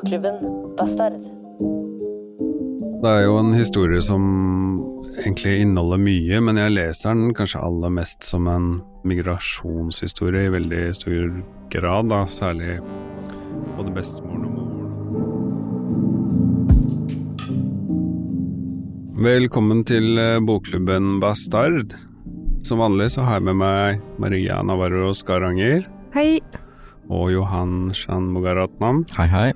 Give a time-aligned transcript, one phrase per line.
[0.00, 0.36] Bokklubben
[0.78, 1.20] Bastard.
[3.02, 4.22] Det er jo en historie som
[5.20, 10.94] egentlig inneholder mye, men jeg leser den kanskje aller mest som en migrasjonshistorie i veldig
[10.96, 11.44] stor
[11.76, 12.80] grad, da, særlig
[13.76, 14.80] både bestemoren og moren.
[19.20, 21.92] Velkommen til eh, bokklubben Bastard.
[22.64, 25.84] Som vanlig så har jeg med meg Maria Navarro Skaranger
[26.16, 26.40] Hei.
[27.12, 29.04] og Johan Shan Mugaratnam.
[29.18, 29.50] Hei, hei.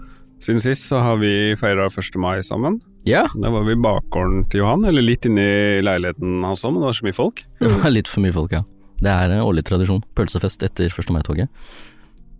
[0.45, 2.19] Siden sist så har vi feira 1.
[2.20, 2.81] mai sammen.
[3.09, 6.75] Ja, Da var vi i bakgården til Johan, eller litt inne i leiligheten hans òg,
[6.75, 7.42] men det var så mye folk.
[7.61, 8.62] det var litt for mye folk, ja.
[9.00, 10.03] Det er en årlig tradisjon.
[10.17, 11.11] Pølsefest etter 1.
[11.17, 11.48] mai-toget.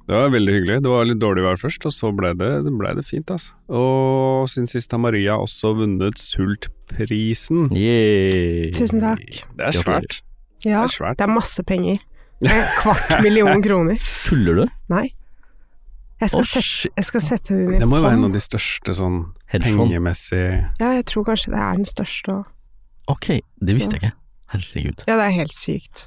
[0.05, 0.77] Det var veldig hyggelig.
[0.85, 3.53] Det var litt dårlig vær først, og så ble det, det, ble det fint, altså.
[3.73, 7.71] Og siden sist har Maria også vunnet Sultprisen.
[7.73, 8.69] Yeah.
[8.77, 9.25] Tusen takk.
[9.57, 10.19] Det er svært.
[10.65, 11.17] Ja, Det er svært.
[11.21, 11.99] det er masse penger.
[12.45, 13.97] En kvart million kroner.
[14.27, 14.65] Tuller du?
[14.93, 15.07] Nei.
[16.23, 18.33] Jeg skal, sette, jeg skal sette det inn i Det må jo være en av
[18.37, 19.17] de største sånn
[19.51, 19.81] Hedgefond.
[19.91, 20.43] pengemessig
[20.81, 22.45] Ja, jeg tror kanskje det er den største òg.
[23.13, 23.27] Ok,
[23.61, 24.13] det visste jeg ikke.
[24.55, 25.03] Herregud.
[25.11, 26.07] Ja, det er helt sykt.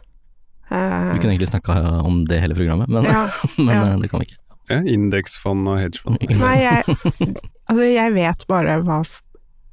[0.72, 1.76] Uh, Vi kunne egentlig snakka
[2.08, 3.28] om det hele programmet, men, ja,
[3.60, 3.84] men ja.
[3.92, 4.40] eh, det kan vi ikke.
[4.72, 6.18] ja, indeksfond og hedgefond.
[6.42, 6.84] Nei, jeg
[7.68, 9.02] Altså, jeg vet bare hva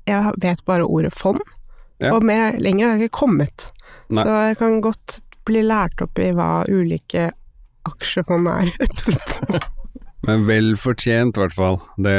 [0.07, 1.41] Jeg vet bare ordet fond,
[2.03, 2.11] Ja.
[2.17, 3.69] og mer, lenger har jeg ikke kommet.
[4.11, 4.25] Nei.
[4.27, 7.31] Så jeg kan godt bli lært opp i hva ulike
[7.89, 9.63] aksjefond er etterpå.
[10.25, 11.79] Men vel fortjent, i hvert fall.
[12.01, 12.15] Det,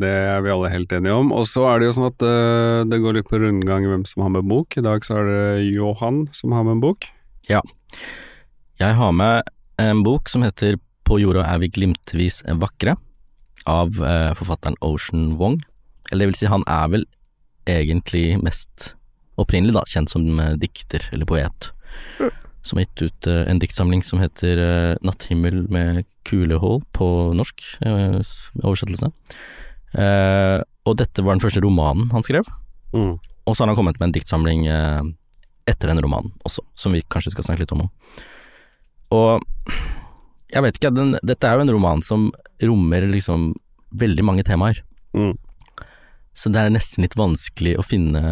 [0.00, 1.32] det er vi alle helt enige om.
[1.36, 4.24] Og så er det jo sånn at uh, det går litt på rundgang hvem som
[4.24, 4.78] har med bok.
[4.78, 7.08] I dag så er det Johan som har med en bok.
[7.50, 7.60] Ja.
[8.80, 9.50] Jeg har med
[9.82, 12.94] en bok som heter På jorda er vi glimtvis vakre,
[13.68, 15.60] av uh, forfatteren Ocean Wong.
[16.10, 17.06] Eller det vil si, han er vel
[17.68, 18.92] egentlig mest
[19.40, 21.70] opprinnelig da, kjent som eh, dikter eller poet.
[22.62, 27.64] Som har gitt ut eh, en diktsamling som heter eh, Natthimmel med kulehull på norsk,
[27.82, 28.20] eh,
[28.62, 29.10] oversettelse.
[30.82, 32.46] Og dette var den første romanen han skrev.
[32.94, 33.18] Mm.
[33.18, 34.64] Og så har han kommet med en diktsamling
[35.68, 37.84] etter den romanen også, som vi kanskje skal snakke litt om.
[39.12, 39.44] Og
[40.52, 42.30] jeg vet ikke, den, dette er jo en roman som
[42.62, 43.52] rommer liksom
[44.00, 44.80] veldig mange temaer.
[45.16, 45.34] Mm.
[46.32, 48.22] Så det er nesten litt vanskelig å finne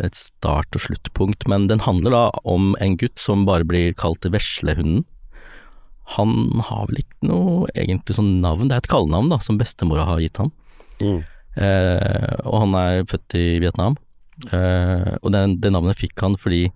[0.00, 4.24] et start- og sluttpunkt, men den handler da om en gutt som bare blir kalt
[4.24, 5.04] Veslehunden.
[6.16, 10.08] Han har vel ikke noe egentlig sånn navn, det er et kallenavn da, som bestemora
[10.08, 10.50] har gitt ham.
[11.02, 11.20] Mm.
[11.60, 13.98] Eh, og han er født i Vietnam.
[14.48, 16.70] Eh, og den, det navnet fikk han fordi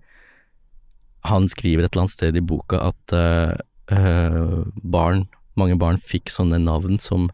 [1.27, 3.57] han skriver et eller annet sted i boka at eh,
[3.97, 5.25] eh, barn,
[5.59, 7.31] mange barn fikk sånne navn som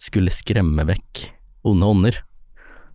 [0.00, 1.26] skulle skremme vekk
[1.66, 2.22] onde ånder.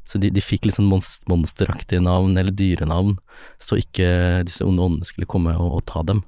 [0.05, 3.17] Så de, de fikk litt sånn monst- monsteraktige navn eller dyrenavn,
[3.61, 6.23] så ikke disse onde åndene skulle komme og, og ta dem.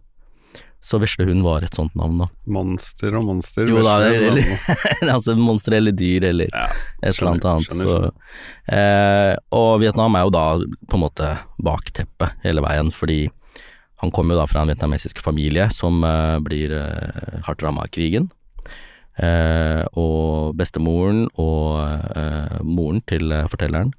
[0.84, 2.26] Så veslehund var et sånt navn, da.
[2.52, 3.64] Monster og monster.
[3.72, 4.44] Jo da, eller
[5.16, 6.66] altså monster eller dyr eller Ja,
[7.02, 7.70] et eller annet annet.
[7.70, 10.44] skjønner, Så, eh, og Vietnam er jo da
[10.92, 11.30] på en måte
[11.64, 13.22] bakteppet hele veien, fordi
[14.04, 17.94] han kommer jo da fra en vietnamesisk familie som eh, blir eh, hardt ramma av
[17.96, 18.28] krigen.
[19.22, 21.84] Eh, og bestemoren og
[22.18, 23.92] eh, moren til eh, fortelleren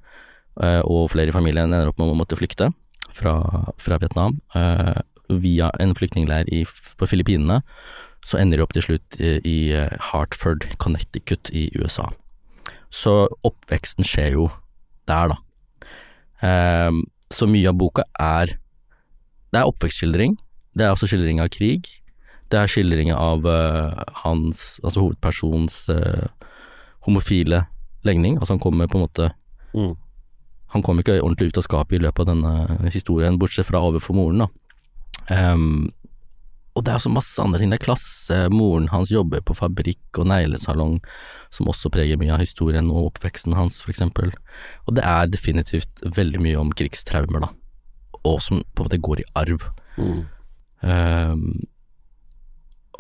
[0.55, 2.69] og flere i familien ender opp med å måtte flykte
[3.11, 3.33] fra,
[3.75, 4.37] fra Vietnam.
[5.27, 6.47] Via en flyktningleir
[6.95, 7.57] på Filippinene,
[8.23, 9.75] så ender de opp til slutt i,
[10.13, 12.07] Hartford, Connecticut i USA.
[12.87, 14.47] Så oppveksten skjer jo
[15.11, 16.95] der, da.
[17.35, 18.55] Så mye av boka er
[19.51, 20.39] Det er oppvekstskildring.
[20.79, 21.91] Det er også skildring av krig.
[22.53, 26.27] Det er skildringer av eh, hans, altså hovedpersons eh,
[27.07, 27.65] homofile
[28.05, 28.39] legning.
[28.39, 29.33] Altså han kommer på en måte
[29.75, 29.97] Mm.
[30.75, 34.17] Han kom ikke ordentlig ut av skapet i løpet av denne historien, bortsett fra overfor
[34.19, 34.49] moren, da.
[35.31, 35.93] Um,
[36.75, 37.71] og det er også masse andre ting.
[37.71, 40.97] Det er klasse, moren hans jobber på fabrikk og neglesalong,
[41.55, 44.33] som også preger mye av historien og oppveksten hans, for eksempel.
[44.89, 47.53] Og det er definitivt veldig mye om krigstraumer, da,
[48.25, 49.69] og som på en måte går i arv.
[49.95, 50.25] Mm.
[50.91, 51.47] Ehm,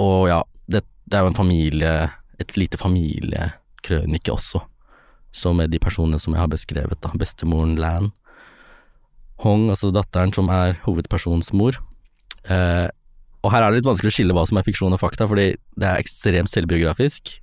[0.02, 1.94] og ja, det, det er jo en familie,
[2.43, 4.62] et lite familiekrønike også,
[5.35, 7.12] som er de personene som jeg har beskrevet, da.
[7.19, 8.12] Bestemoren Lan.
[9.43, 11.79] Hong, altså datteren som er hovedpersonens mor.
[12.46, 12.87] Eh,
[13.44, 15.50] og her er det litt vanskelig å skille hva som er fiksjon og fakta, fordi
[15.76, 17.37] det er ekstremt selvbiografisk.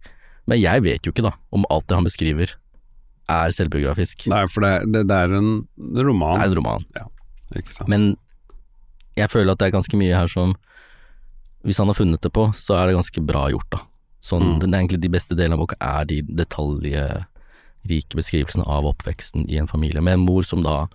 [0.50, 2.56] Men jeg vet jo ikke, da, om alt det han beskriver
[3.32, 4.26] er selvbiografisk.
[4.32, 5.52] Nei, for det, det, det er en
[5.96, 6.40] roman.
[6.40, 6.88] Det er en roman.
[7.60, 7.92] Ikke sant?
[7.92, 8.16] Men
[9.20, 10.56] jeg føler at det er ganske mye her som
[11.64, 13.80] Hvis han har funnet det på, så er det ganske bra gjort, da.
[14.22, 14.74] Sånn, Mm.
[14.74, 17.26] egentlig De beste delene av boka er de detaljrike
[18.16, 20.88] beskrivelsene av oppveksten i en familie, med en mor som da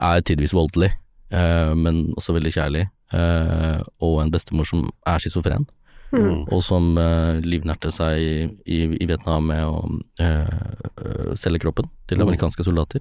[0.00, 0.92] er tidvis voldelig,
[1.30, 5.66] eh, men også veldig kjærlig, eh, og en bestemor som er schizofren,
[6.12, 6.44] Mm.
[6.52, 10.46] og som eh, livnærte seg i, i, i Vietnam med å eh,
[10.98, 12.28] eh, selge kroppen til Mm.
[12.28, 13.00] amerikanske soldater.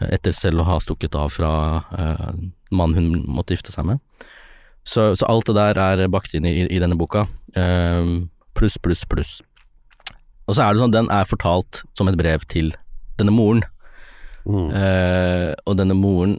[0.00, 2.32] Eh, Etter selv å ha stukket av fra eh,
[2.70, 4.00] mannen hun måtte gifte seg med.
[4.88, 7.26] Så, så alt det der er bakt inn i, i denne boka.
[7.58, 8.14] Eh,
[8.56, 9.38] pluss, pluss, pluss.
[10.48, 12.72] Og så er det sånn, den er fortalt som et brev til
[13.20, 13.62] denne moren.
[14.48, 14.70] Mm.
[14.72, 16.38] Uh, og denne moren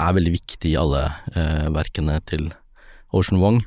[0.00, 1.04] er veldig viktig i alle
[1.36, 2.48] uh, verkene til
[3.12, 3.60] Ocean Wong.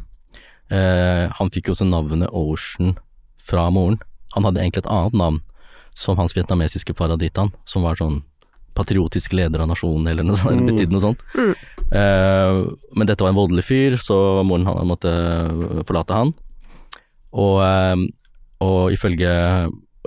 [0.74, 2.96] Uh, han fikk jo også navnet Ocean
[3.38, 4.00] fra moren.
[4.34, 5.38] Han hadde egentlig et annet navn,
[5.96, 8.24] som hans vietnamesiske far hadde gitt han, som var sånn
[8.76, 10.70] patriotisk leder av nasjonen, eller noe sånt, mm.
[10.70, 11.24] betydde noe sånt.
[11.36, 11.54] Mm.
[12.02, 12.60] Eh,
[12.98, 14.18] men dette var en voldelig fyr, så
[14.48, 15.12] moren han måtte
[15.88, 16.34] forlate han.
[17.36, 18.06] Og, eh,
[18.66, 19.32] og ifølge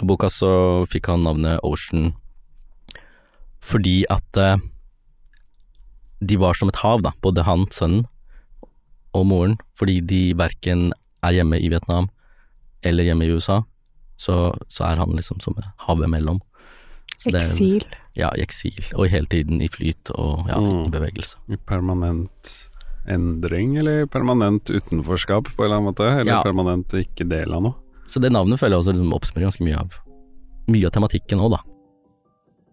[0.07, 0.51] boka så
[0.91, 2.13] fikk han navnet Ocean
[3.69, 4.61] fordi at eh,
[6.25, 8.07] de var som et hav, da, både han, sønnen,
[9.17, 10.93] og moren, fordi de verken
[11.27, 12.09] er hjemme i Vietnam
[12.87, 13.63] eller hjemme i USA,
[14.19, 16.41] så, så er han liksom som et havet mellom.
[17.19, 17.85] Så det Eksil.
[18.15, 20.91] Ja, i eksil, og hele tiden i flyt og ja, i Mm.
[20.95, 21.35] bevegelse.
[21.51, 22.53] I permanent
[23.09, 26.07] endring, eller permanent utenforskap på en eller annen måte?
[26.21, 26.43] Eller Ja.
[26.45, 27.75] permanent ikke del av noe?
[28.07, 29.91] Så det navnet føler jeg også liksom oppsummerer ganske mye av
[30.69, 31.59] mye av tematikken òg, da.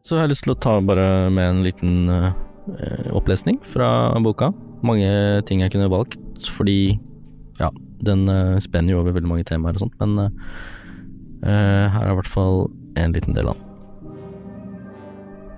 [0.03, 2.33] Så jeg har lyst til å ta bare med en liten uh,
[3.15, 4.53] opplesning fra boka.
[4.83, 6.17] Mange ting jeg kunne valgt,
[6.51, 6.99] fordi
[7.59, 7.69] ja,
[8.03, 10.29] den uh, spenner jo over veldig mange temaer og sånt, men eh,
[11.49, 13.74] eh, her er i hvert fall en liten del av den.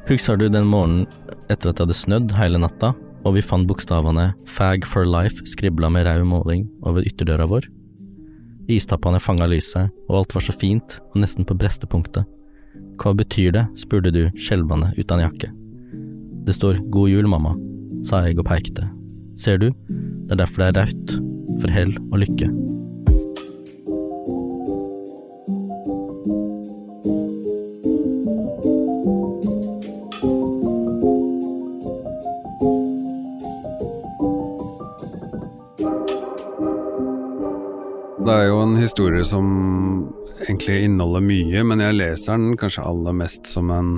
[0.07, 1.03] Husker du den morgenen
[1.51, 2.93] etter at det hadde snødd hele natta,
[3.27, 7.67] og vi fant bokstavene Fag for life skribla med rød måling over ytterdøra vår?
[8.71, 12.23] Istappene fanga lyset, og alt var så fint og nesten på brestepunktet.
[13.03, 15.51] Hva betyr det, spurte du skjelvende uten jakke.
[16.47, 17.57] Det står God jul, mamma,
[18.07, 18.87] sa jeg og pekte.
[19.35, 21.17] Ser du, det er derfor det er rødt,
[21.59, 22.76] for hell og lykke.
[38.27, 39.45] Det er jo en historie som
[40.43, 43.91] egentlig inneholder mye, men jeg leser den kanskje aller mest som en,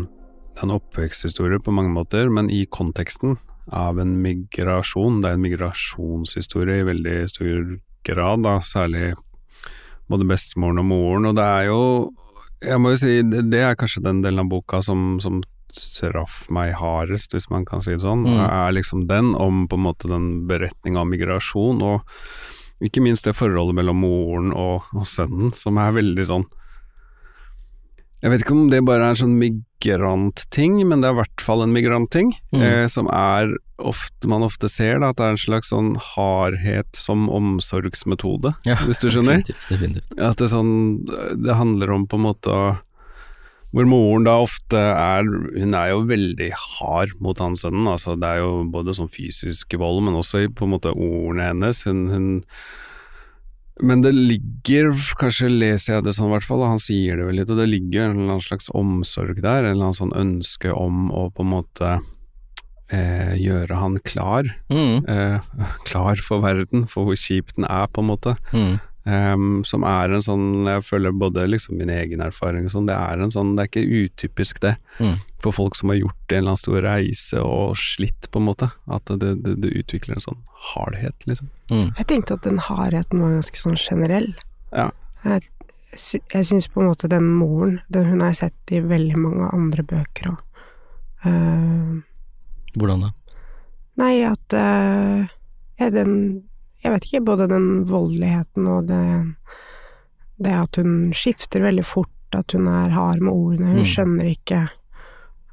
[0.62, 3.40] en oppveksthistorie på mange måter, men i konteksten
[3.74, 5.24] av en migrasjon.
[5.24, 7.72] Det er en migrasjonshistorie i veldig stor
[8.06, 9.16] grad, da, særlig
[10.14, 11.82] både bestemoren og moren, og det er jo
[12.62, 15.38] Jeg må jo si, det, det er kanskje den delen av boka som, som
[15.72, 18.40] traff meg hardest, hvis man kan si det sånn, Mm.
[18.46, 22.02] er liksom den om på en måte den beretninga om migrasjon, og
[22.82, 26.46] ikke minst det forholdet mellom moren og, og sønnen, som er veldig sånn
[28.22, 31.42] Jeg vet ikke om det bare er en sånn migrantting, men det er i hvert
[31.44, 32.62] fall en migrantting, Mm.
[32.62, 36.92] eh, som er ofte, man ofte ser da, at det er en slags sånn hardhet
[37.00, 39.40] som omsorgsmetode, Ja, hvis du skjønner?
[39.40, 39.70] Definitivt.
[39.70, 40.20] definitivt.
[40.20, 41.06] At det, sånn,
[41.42, 42.78] det handler om på en måte å
[43.70, 47.86] Hvor moren da ofte er Hun er jo veldig hard mot han sønnen.
[47.92, 51.52] altså Det er jo både sånn fysisk vold, men også i på en måte ordene
[51.52, 51.84] hennes.
[51.86, 52.30] Hun, hun
[53.82, 54.90] Men det ligger,
[55.22, 57.62] kanskje leser jeg det sånn i hvert fall, og han sier det vel litt, og
[57.62, 61.30] det ligger en eller annen slags omsorg der, en eller annen sånn ønske om å
[61.32, 61.94] på en måte
[62.92, 64.50] eh, gjøre han klar.
[64.74, 65.40] Mm, Eh,
[65.88, 68.36] klar for verden, for hvor kjip den er, på en måte.
[68.52, 72.86] mm, Ehm, som er en sånn Jeg føler både liksom min egen erfaring og sånn,
[72.90, 74.74] det er en sånn Det er ikke utypisk, det.
[75.00, 75.14] Mm.
[75.40, 78.68] For folk som har gjort en eller annen stor reise og slitt, på en måte.
[78.92, 80.42] At det, det, det utvikler en sånn
[80.74, 81.48] hardhet, liksom.
[81.72, 81.94] Mm.
[81.96, 84.34] Jeg tenkte at den hardheten var ganske sånn generell.
[84.76, 84.90] Ja.
[85.24, 85.48] Jeg,
[85.96, 89.16] sy- jeg syns på en måte den moren, den hun har jeg sett i veldig
[89.24, 90.44] mange andre bøker òg.
[92.76, 93.10] Hvordan da?
[94.00, 95.26] nei, at uh,
[95.80, 96.44] ja, den
[96.84, 99.36] Jeg vet ikke, både den voldeligheten og det
[100.40, 103.90] Det at hun skifter veldig fort, at hun er hard med ordene, hun Mm.
[103.90, 104.70] skjønner ikke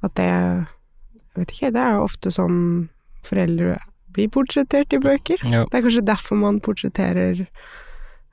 [0.04, 2.88] at det Jeg vet ikke, det er jo ofte sånn
[3.26, 3.78] foreldre
[4.12, 5.36] blir portrettert i bøker.
[5.44, 5.64] Ja.
[5.66, 7.46] Det er kanskje derfor man portretterer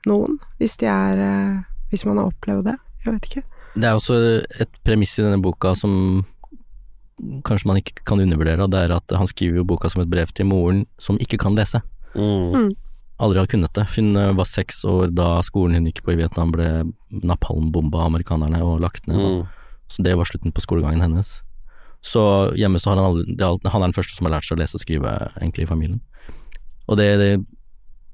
[0.06, 2.76] noen, hvis de er eh, Hvis man har opplevd det.
[3.04, 3.42] Jeg vet ikke.
[3.74, 6.24] Det er også et premiss i denne boka som
[7.44, 10.10] kanskje man ikke kan undervurdere, og det er at han skriver jo boka som et
[10.10, 11.82] brev til moren som ikke kan lese.
[13.22, 13.86] Aldri har kunnet det.
[13.94, 16.68] Hun eh, var seks år da skolen hun gikk på i Vietnam ble
[17.22, 19.20] napalmbomba av amerikanerne og lagt ned.
[19.20, 19.74] Mm.
[19.92, 21.36] Så det var slutten på skolegangen hennes.
[22.04, 22.22] Så
[22.58, 24.76] hjemme så har han aldri Han er den første som har lært seg å lese
[24.76, 26.02] og skrive, egentlig, i familien.
[26.84, 27.30] Og det, det,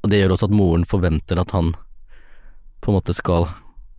[0.05, 1.73] og det gjør også at moren forventer at han
[2.81, 3.49] på en måte skal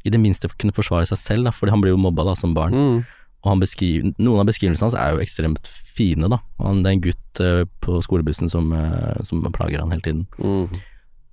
[0.07, 2.55] i det minste kunne forsvare seg selv, da, fordi han blir jo mobba da som
[2.57, 2.77] barn.
[2.77, 3.01] Mm.
[3.41, 6.39] Og han beskriver, noen av beskrivelsene hans er jo ekstremt fine, da.
[6.61, 10.27] Han, det er en gutt uh, på skolebussen som, uh, som plager han hele tiden.
[10.37, 10.69] Mm.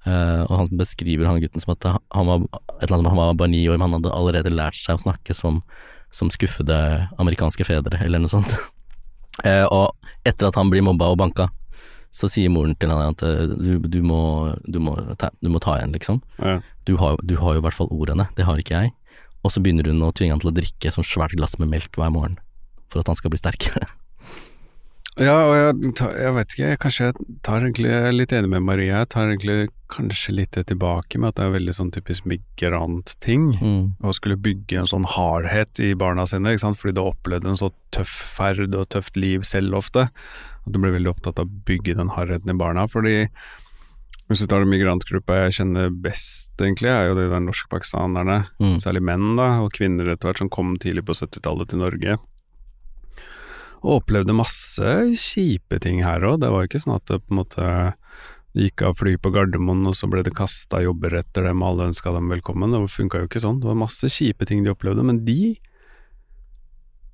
[0.09, 2.47] Uh, og han beskriver han gutten som at han var,
[2.79, 5.05] et eller annet, han var bare ni år, men han hadde allerede lært seg å
[5.05, 5.61] snakke som,
[6.15, 6.79] som skuffede
[7.21, 8.57] amerikanske fedre, eller noe sånt.
[9.77, 9.93] Og
[10.27, 11.45] etter at han blir mobba og banka,
[12.11, 14.21] så sier moren til han at du, du, må,
[14.65, 16.23] du, må, ta, du må ta igjen, liksom.
[16.41, 16.57] Ja.
[16.89, 18.95] Du har, du har jo i hvert fall ordene, det har ikke jeg.
[19.49, 21.97] Og så begynner hun å tvinge han til å drikke sånn svært glass med melk
[21.97, 22.37] hver morgen,
[22.93, 23.89] for at han skal bli sterkere.
[25.19, 28.53] Ja, og jeg, jeg vet ikke, jeg, kanskje jeg tar egentlig, jeg er litt enig
[28.53, 29.57] med Maria, jeg tar egentlig
[29.91, 33.49] kanskje litt det tilbake med at det er veldig sånn typisk migrantting.
[33.59, 33.81] Mm.
[33.99, 36.79] Å skulle bygge en sånn hardhet i barna sine, ikke sant?
[36.79, 40.07] fordi du har opplevd en så tøff ferd og tøft liv selv ofte.
[40.63, 42.87] At du blir veldig opptatt av å bygge den hardheten i barna.
[42.93, 43.25] Fordi
[44.29, 48.43] hvis du tar den migrantgruppa jeg kjenner best, egentlig, er jo de der norskpakistanerne.
[48.61, 48.75] Mm.
[48.85, 52.19] Særlig menn, da, og kvinner etter hvert, som kom tidlig på 70-tallet til Norge.
[53.79, 56.43] Og opplevde masse kjipe ting her òg.
[56.43, 57.71] Det var jo ikke sånn at det på en måte
[58.57, 61.89] de gikk av fly på Gardermoen, og så ble det kasta jobber etter dem, alle
[61.93, 62.75] ønska dem velkommen.
[62.75, 63.61] Det funka jo ikke sånn.
[63.63, 65.55] Det var masse kjipe ting de opplevde, men de,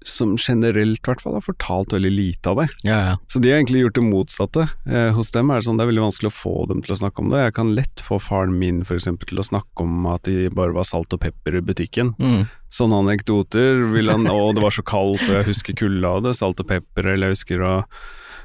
[0.05, 2.69] som generelt hvert fall, har fortalt veldig lite av det.
[2.87, 3.15] Ja, ja.
[3.29, 4.67] Så de har egentlig gjort det motsatte.
[4.87, 6.99] Eh, hos dem er det sånn det er veldig vanskelig å få dem til å
[7.01, 7.45] snakke om det.
[7.47, 10.89] Jeg kan lett få faren min eksempel til å snakke om at de bare var
[10.89, 12.13] salt og pepper i butikken.
[12.21, 12.45] Mm.
[12.75, 16.37] Sånne anekdoter vil han Å, det var så kaldt, og jeg husker kulda av det,
[16.39, 17.75] salt og pepper, eller jeg husker å,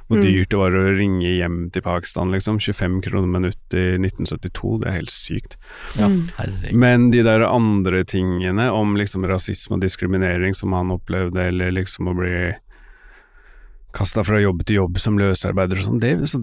[0.10, 0.26] hvor Mm.
[0.26, 2.58] dyrt det var å ringe hjem til Pakistan, liksom.
[2.60, 5.58] 25 kroner minutt i 1972, det er helt sykt.
[5.96, 6.08] ja.
[6.08, 6.74] Mm.
[6.74, 12.08] Men de der andre tingene om liksom rasisme og diskriminering som han opplevde, eller liksom
[12.10, 12.56] å bli
[13.96, 16.42] kasta fra jobb til jobb som løsarbeider og sånn, det, så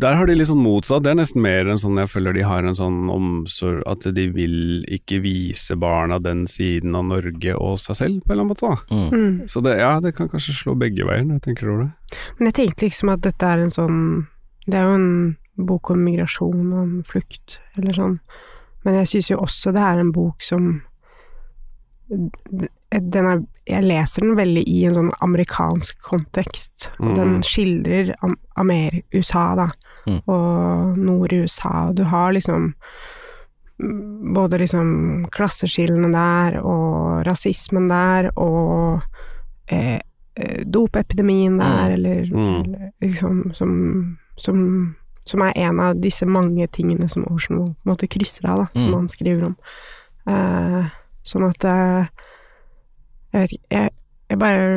[0.00, 1.04] der har de litt sånn motsatt.
[1.04, 4.26] Det er nesten mer enn sånn jeg føler de har en sånn omsorg at de
[4.34, 8.52] vil ikke vise barna den siden av Norge og seg selv, på en eller annen
[8.52, 8.70] måte.
[8.70, 8.96] da.
[8.96, 9.08] Mm.
[9.10, 9.48] Mm.
[9.50, 12.20] Så det, ja, det kan kanskje slå begge veier, når jeg tenker over det.
[12.38, 13.98] Men jeg tenkte liksom at dette er en sånn
[14.66, 18.20] Det er jo en bok om migrasjon og om flukt, eller sånn.
[18.86, 20.70] Men jeg syns jo også det er en bok som
[22.10, 26.88] er, Jeg leser den veldig i en sånn amerikansk kontekst.
[26.98, 27.42] Og den Mm.
[27.42, 28.14] skildrer
[28.56, 29.68] Amer, USA, da,
[30.06, 30.22] Mm.
[30.26, 31.88] og nord i USA.
[31.88, 32.74] Og du har liksom
[33.82, 39.02] mm, både liksom klasseskillene der, og rasismen der, og
[39.68, 40.00] eh,
[40.36, 41.92] eh, dopepidemien der, Mm.
[41.94, 42.92] eller, Mm.
[43.00, 48.08] liksom som, som, som er en av disse mange tingene som Ocean på en måte
[48.08, 48.94] krysser av, da, som Mm.
[48.94, 49.56] han skriver om.
[50.26, 50.86] Eh,
[51.30, 52.08] sånn at eh,
[53.30, 53.90] Jeg vet ikke, jeg,
[54.30, 54.70] jeg bare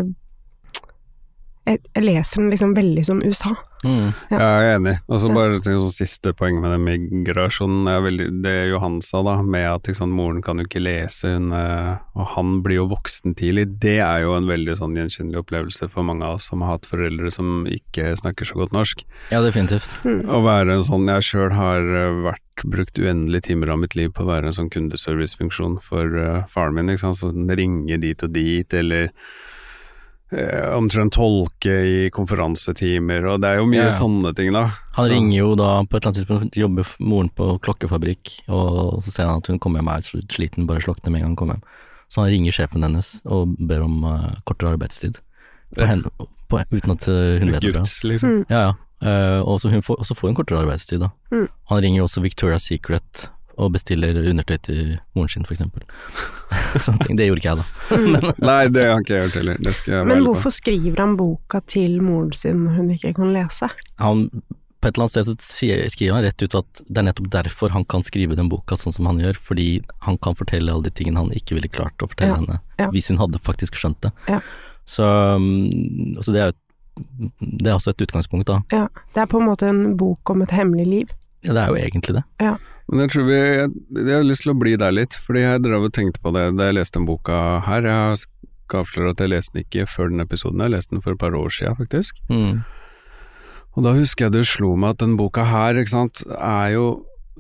[1.64, 3.54] jeg, jeg leser den liksom veldig som USA.
[3.84, 4.12] Mm.
[4.32, 4.38] Ja.
[4.38, 4.94] Jeg er enig.
[5.08, 9.22] Og så bare til sånn siste poeng med den migrasjonen, er veldig, det Johan sa
[9.26, 12.90] da, med at sant, moren kan jo ikke lese, hun, eh, og han blir jo
[12.92, 16.64] voksen tidlig, det er jo en veldig sånn gjenkjennelig opplevelse for mange av oss som
[16.64, 19.06] har hatt foreldre som ikke snakker så godt norsk.
[19.32, 19.96] Ja, definitivt.
[20.04, 20.26] Mm.
[20.28, 24.12] Å være en sånn, jeg sjøl har eh, vært brukt uendelige timer av mitt liv
[24.14, 28.24] på å være en sånn kundeservicefunksjon for uh, faren min, ikke sant, så ringe dit
[28.24, 29.10] og dit, eller
[30.74, 33.94] omtrent tolke i konferansetimer, og det er jo mye ja.
[33.94, 34.66] sånne ting da.
[34.98, 39.04] Han Så- ringer jo da på et eller annet tidspunkt, jobber moren på klokkefabrikk, og
[39.04, 41.32] så ser han at hun kommer hjem og er sliten, bare slukner med en gang
[41.32, 41.68] hun kommer hjem.
[42.10, 45.18] Så han ringer sjefen hennes og ber om uh, kortere arbeidstid,
[45.76, 46.10] på henne,
[46.50, 47.86] på, uten at eh, hun vet det.
[48.04, 48.46] Liksom.
[48.50, 48.74] Ja, ja.
[49.04, 51.10] Uh, og så hun får, og så får hun kortere arbeidstid, da.
[51.34, 51.48] Mm.
[51.72, 54.82] Han ringer også Victoria's Secret og bestiller undertøy til
[55.18, 55.86] moren sin, eksempel.
[56.86, 57.20] Sånne ting.
[57.20, 58.34] Det gjorde ikke jeg, da.
[58.50, 59.62] Nei, det har ikke jeg gjort heller.
[59.62, 63.32] Det skal jeg være Men hvorfor skriver han boka til moren sin hun ikke kan
[63.36, 63.70] lese?
[64.02, 64.26] Han,
[64.82, 67.76] på et eller annet sted så skriver han rett ut at det er nettopp derfor
[67.76, 69.70] han kan skrive den boka sånn som han gjør, fordi
[70.08, 72.90] han kan fortelle alle de tingene han ikke ville klart å fortelle Ja, henne, ja.
[72.96, 74.12] hvis hun hadde faktisk skjønt det.
[74.28, 74.42] Ja.
[74.90, 76.60] Så, um, så det er jo
[77.40, 78.60] det er også et utgangspunkt, da.
[78.70, 81.14] Ja, det er på en måte en bok om et hemmelig liv.
[81.44, 82.24] Ja, det er jo egentlig det.
[82.94, 85.64] Men jeg tror vi Jeg, jeg har lyst til å bli der litt, fordi jeg
[85.66, 87.88] drev og tenkte på det da jeg leste den boka her.
[87.90, 91.18] Jeg skal avsløre at jeg leste den ikke før den episoden, jeg leste den for
[91.18, 92.22] et par år siden, faktisk.
[92.30, 92.62] Mm.
[93.74, 96.88] Og da husker jeg det slo meg at den boka her, ikke sant, er jo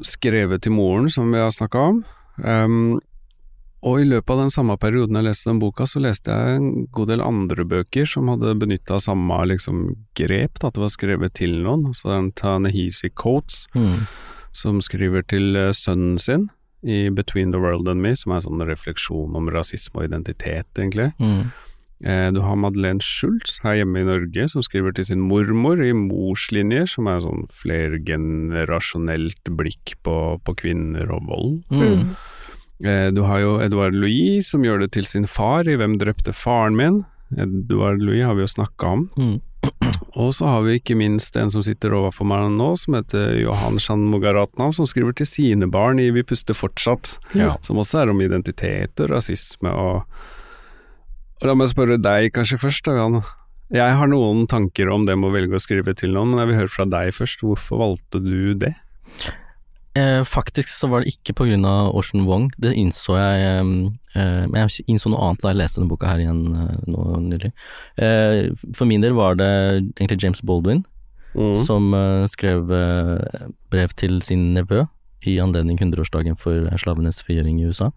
[0.01, 2.03] skrevet til moren, som vi har snakka om.
[2.41, 2.95] Um,
[3.83, 6.85] og i løpet av den samme perioden jeg leste den boka, så leste jeg en
[6.95, 11.35] god del andre bøker som hadde benytta samme liksom, grep, da, at det var skrevet
[11.37, 11.89] til noen.
[11.91, 14.07] Altså den Tanehisi Coates, Mm.
[14.53, 16.47] Som skriver til eh, sønnen sin
[16.83, 20.67] i Between the World and Me, som er en sånn refleksjon om rasisme og identitet,
[20.75, 21.11] egentlig.
[21.19, 21.51] Mm.
[22.03, 25.93] Eh, Du har Madeleine Schultz her hjemme i Norge, som skriver til sin mormor i
[25.95, 31.55] Morslinjer, som er sånn flergenerasjonelt blikk på, på kvinner og vold.
[31.71, 32.13] Mm.
[32.83, 36.33] Eh, Du har jo Edouard Louis, som gjør det til sin far i Hvem drepte
[36.35, 37.05] faren min?
[37.37, 39.09] Edouard Louis har vi jo snakka om.
[39.17, 39.39] Mm.
[40.21, 43.79] Og så har vi ikke minst en som sitter overfor meg nå, som heter Johan
[43.81, 47.55] Shanmugaratnam, som skriver til sine barn i Vi puster fortsatt, Ja.
[47.65, 50.05] som også er om identitet og rasisme og
[51.43, 53.21] og La meg spørre deg kanskje først, da.
[53.73, 56.47] Jeg har noen tanker om det med å velge å skrive til noen, men jeg
[56.51, 57.41] vil høre fra deg først.
[57.43, 58.75] Hvorfor valgte du det?
[59.95, 61.35] Eh, faktisk så var det ikke
[61.69, 63.43] av Ocean Wong, det innså jeg
[64.15, 67.19] eh, Men jeg innså noe annet da jeg leste denne boka her igjen eh, nå
[67.21, 67.51] nylig.
[68.01, 69.51] Eh, for min del var det
[69.99, 70.85] egentlig James Baldwin
[71.33, 71.65] Mm.
[71.65, 74.83] som eh, skrev eh, brev til sin nevø
[75.25, 77.87] i anledning 100-årsdagen for slavenes frigjøring i USA.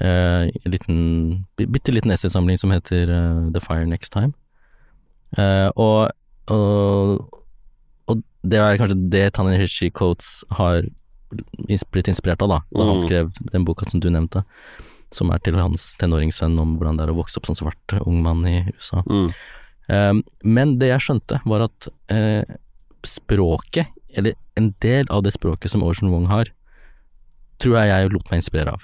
[0.00, 4.32] Eh, en liten, bitte liten essaysamling som heter eh, The Fire Next Time.
[5.38, 6.10] Eh, og,
[6.50, 7.28] og,
[8.08, 10.82] og det er kanskje det Tanehishi Coates har
[11.92, 13.04] blitt inspirert av, da, da han Mm.
[13.06, 14.44] skrev den boka som du nevnte,
[15.12, 18.22] som er til hans tenåringssønn om hvordan det er å vokse opp som svart ung
[18.22, 19.02] mann i USA.
[19.08, 19.30] Mm.
[19.88, 22.44] Um, men det jeg skjønte, var at uh,
[23.04, 26.50] språket, eller en del av det språket som Ocean Wong har,
[27.58, 28.82] tror jeg jeg lot meg inspirere av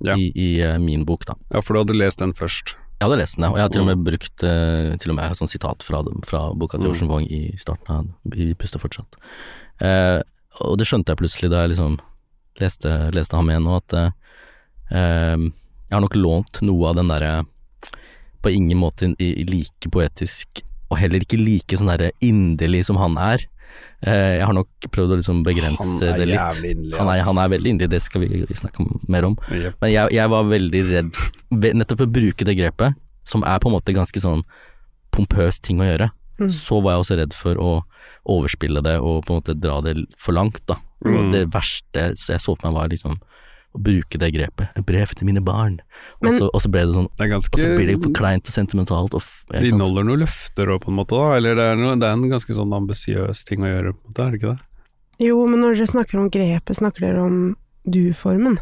[0.00, 0.14] Ja.
[0.14, 1.34] i, i uh, min bok, da.
[1.50, 2.76] Ja, for du hadde lest den først.
[3.00, 5.16] Jeg hadde lest den, ja, og jeg har til og med brukt uh, til og
[5.18, 6.94] med et sånt sitat fra, fra boka til Mm.
[6.94, 9.18] Ocean Wong i starten av Vi puster fortsatt.
[9.80, 10.20] Eh,
[10.64, 11.98] og det skjønte jeg plutselig da jeg liksom
[12.62, 14.10] leste, leste ham igjen nå, at eh,
[14.90, 15.46] eh,
[15.88, 17.32] jeg har nok lånt noe av den derre
[18.42, 23.44] på ingen måte like poetisk, og heller ikke like sånn derre inderlig som han er.
[24.06, 26.60] Eh, jeg har nok prøvd å liksom begrense det litt.
[26.62, 29.36] inderlig, Han er, han er veldig inderlig, det skal vi snakke mer om.
[29.50, 29.80] Yep.
[29.82, 31.20] Men jeg, jeg var veldig redd,
[31.82, 34.44] nettopp for å bruke det grepet, som er på en måte ganske sånn
[35.14, 36.48] pompøs ting å gjøre, Mm.
[36.54, 37.82] så var jeg også redd for å
[38.28, 40.76] overspille det og på en måte dra det for langt, da.
[41.04, 41.32] Og Mm.
[41.32, 43.18] det verste så jeg så for meg var liksom
[43.74, 44.68] å bruke det grepet.
[44.76, 45.80] Et brev til mine barn.
[46.22, 48.10] Men- og, så, og så ble det sånn Det er Og så blir det for
[48.12, 51.36] kleint og sentimentalt og Det inneholder noen løfter òg, på en måte, da.
[51.36, 54.12] Eller det er, noe, det er en ganske sånn ambisiøs ting å gjøre, på en
[54.14, 54.60] måte, er det ikke det?
[55.26, 57.56] Jo, men når dere snakker om grepet, snakker dere om
[57.88, 58.58] du-formen.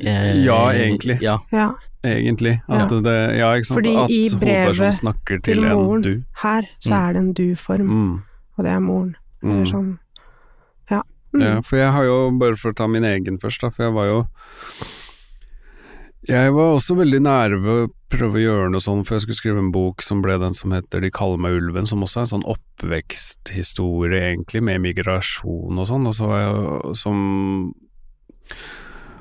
[0.00, 1.20] Eh, Ja, egentlig.
[1.20, 1.38] Ja.
[1.52, 2.62] Ja, Egentlig.
[2.68, 3.76] At det, ja, ikke sant.
[3.76, 6.02] Fordi at i brevet snakker til, til en moren.
[6.02, 6.22] du.
[6.42, 7.00] her så Mm.
[7.08, 8.22] er det en du-form, Mm.
[8.56, 9.16] og det er moren.
[9.42, 9.66] Det Mm.
[9.66, 9.98] sånn,
[10.90, 11.02] ja.
[11.34, 11.40] Mm.
[11.42, 13.92] Ja, for jeg har jo, bare for å ta min egen først, da, for jeg
[13.94, 14.26] var jo
[16.28, 19.38] Jeg var også veldig nære ved å prøve å gjøre noe sånn, for jeg skulle
[19.40, 22.20] skrive en bok som ble den som heter De kaller meg ulven, som også er
[22.20, 27.74] en sånn oppveksthistorie, egentlig, med migrasjon og sånn, og så var jeg som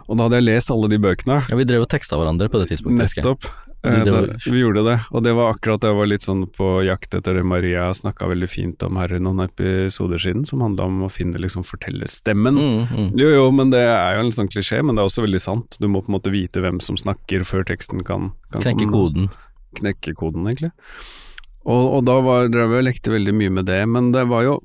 [0.09, 1.41] Og da hadde jeg lest alle de bøkene.
[1.45, 3.19] ja, vi drev og teksta hverandre på det tidspunktet.
[3.19, 3.45] Nettopp.
[3.79, 6.81] Eh, da, vi gjorde det, og det var akkurat det jeg var litt sånn på
[6.83, 10.89] jakt etter det Maria snakka veldig fint om her i noen episoder siden, som handla
[10.89, 12.59] om å finne liksom fortellerstemmen.
[12.59, 13.07] Mm, mm.
[13.21, 15.79] Jo, jo, men det er jo en sånn klisjé, men det er også veldig sant.
[15.79, 18.97] Du må på en måte vite hvem som snakker før teksten kan, kan Knekke komme.
[18.97, 19.31] koden.
[19.79, 20.73] Knekke koden, egentlig.
[21.69, 24.43] Og, og da var, drev jeg og lekte veldig mye med det, men det var
[24.43, 24.59] jo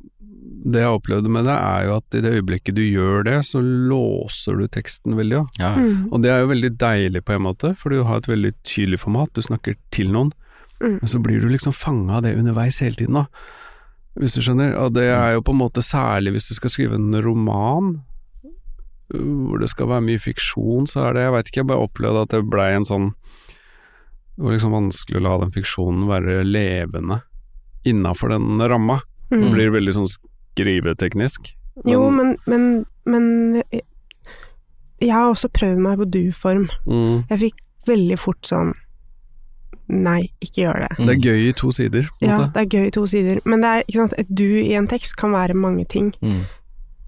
[0.64, 3.60] Det jeg opplevde med det, er jo at i det øyeblikket du gjør det, så
[3.60, 5.58] låser du teksten veldig òg.
[5.60, 5.74] Ja.
[5.76, 6.06] Mm.
[6.10, 8.98] Og det er jo veldig deilig på en måte, for du har et veldig tydelig
[9.02, 10.32] format, du snakker til noen,
[10.80, 10.98] Mm.
[11.00, 13.26] men så blir du liksom fanga av det underveis hele tiden, da.
[14.18, 14.74] Hvis du skjønner.
[14.78, 18.00] Og det er jo på en måte særlig hvis du skal skrive en roman,
[19.10, 22.22] hvor det skal være mye fiksjon, så er det Jeg veit ikke, jeg bare opplevde
[22.22, 23.10] at det blei en sånn
[24.36, 27.20] Det var liksom vanskelig å la den fiksjonen være levende
[27.86, 29.00] innafor den ramma.
[29.30, 29.52] Det Mm.
[29.52, 30.08] blir veldig sånn
[30.54, 31.52] skriveteknisk.
[31.86, 33.62] Jo, men, men, men
[35.02, 36.68] jeg har også prøvd meg på du-form.
[36.86, 37.24] Mm.
[37.30, 38.72] Jeg fikk veldig fort sånn
[39.84, 40.94] Nei, ikke gjør det.
[40.96, 42.52] Det er gøy i to sider, på Ja, måte.
[42.54, 43.40] det er gøy i to sider.
[43.44, 46.06] Men det er, ikke sant, et du i en tekst kan være mange ting.
[46.24, 46.38] Mm.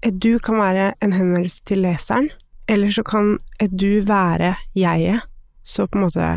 [0.05, 2.27] Et du kan være en henvendelse til leseren,
[2.69, 5.25] eller så kan et du være jeget.
[5.65, 6.27] Så på en måte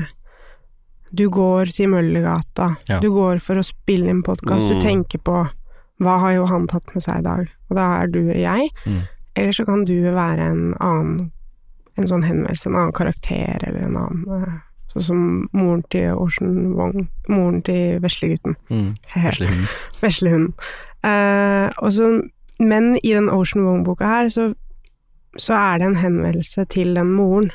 [1.13, 3.01] Du går til Møllergata, Ja.
[3.01, 4.69] du går for å spille inn podkast, Mm.
[4.73, 5.51] du tenker på
[6.01, 8.71] hva har jo han tatt med seg i dag, og da er du jeg.
[8.87, 9.01] Mm.
[9.37, 11.31] Eller så kan du være en annen
[11.99, 14.53] En sånn henvendelse, en annen karakter, eller en annen eh,
[14.93, 18.57] Sånn som moren til Ocean Wong, moren til veslegutten.
[18.71, 18.95] Mm.
[19.15, 19.67] Vesle hund.
[20.01, 20.55] Veslehunden.
[21.05, 22.23] Uh, og så-
[22.59, 24.55] men i den Ocean Wong-boka her, så,
[25.39, 27.51] så er det en henvendelse til den moren.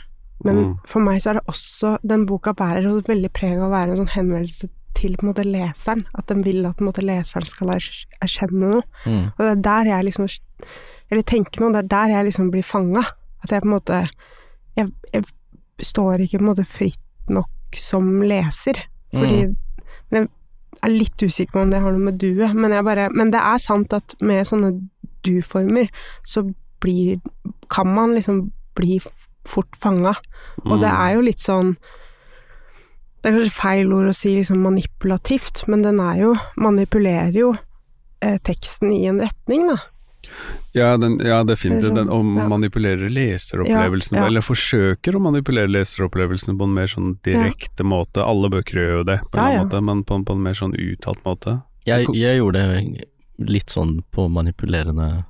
[0.45, 0.75] Men Mm.
[0.85, 3.89] for meg så er det også Den boka bærer også veldig preg av å være
[3.91, 6.05] en sånn henvendelse til på en måte leseren.
[6.17, 8.81] At den vil at på en måte leseren skal er- erkjenne noe.
[9.05, 9.25] Mm.
[9.37, 10.29] Og det er der jeg liksom
[11.11, 13.03] Eller tenke noe, det er der jeg liksom blir fanga.
[13.43, 14.09] At jeg på en måte
[14.75, 15.23] jeg, jeg
[15.79, 18.79] står ikke på en måte fritt nok som leser.
[19.13, 19.55] Fordi Mm.
[20.11, 20.29] Men
[20.83, 23.31] jeg er litt usikker på om det har noe med duet, men, jeg bare, men
[23.31, 24.87] det er sant at med sånne
[25.23, 25.89] du-former,
[26.23, 26.43] så
[26.81, 27.21] blir
[27.69, 28.99] Kan man liksom bli
[29.45, 30.15] fort fanga.
[30.65, 31.77] Og det er jo litt sånn
[33.25, 37.55] Det er kanskje feil ord å si liksom manipulativt, men den er jo Manipulerer jo
[38.21, 39.79] eh, teksten i en retning, da.
[40.73, 41.95] Ja, den, ja definitivt.
[41.95, 42.45] Den, og Ja.
[42.49, 44.27] manipulerer leseropplevelsen, Ja, ja.
[44.27, 48.21] eller forsøker å manipulere leseropplevelsen på en mer sånn direkte måte.
[48.25, 49.63] Alle bøker gjør jo det, på en Ja, ja.
[49.63, 51.61] måte, men på, på en mer sånn uttalt måte.
[51.85, 53.05] Jeg, jeg gjorde det
[53.49, 55.23] litt sånn på manipulerende eh,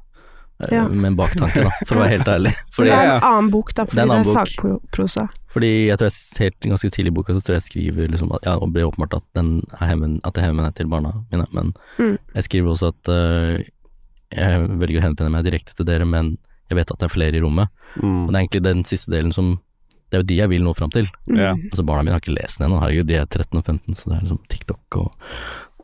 [0.72, 0.86] Ja.
[0.88, 2.52] med en baktanke, da, for å være helt ærlig.
[2.76, 5.26] Fordi, det er en annen bok, da, Det fordi er en det er, sakprosa.
[5.52, 8.32] fordi jeg tror jeg helt ganske tidlig i boka så tror jeg jeg skriver liksom
[8.38, 9.50] at ja, og ble åpenbart at den
[9.82, 12.18] er hemmen, at det hemmen er til barna mine, men Mm.
[12.36, 13.60] jeg skriver også at uh,
[14.36, 16.38] jeg velger å henvende meg direkte til dere, men
[16.72, 17.68] jeg vet at det er flere i rommet.
[18.02, 18.24] Mm.
[18.26, 19.58] Og det er egentlig den siste delen som
[20.12, 21.08] Det er jo de jeg vil nå fram til.
[21.28, 21.40] Mm.
[21.72, 24.10] Altså Barna mine har ikke lest den ennå, herregud, de er 13 og 15, så
[24.10, 25.12] det er liksom TikTok og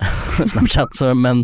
[0.53, 0.93] Snapchat.
[0.95, 1.43] Så, men,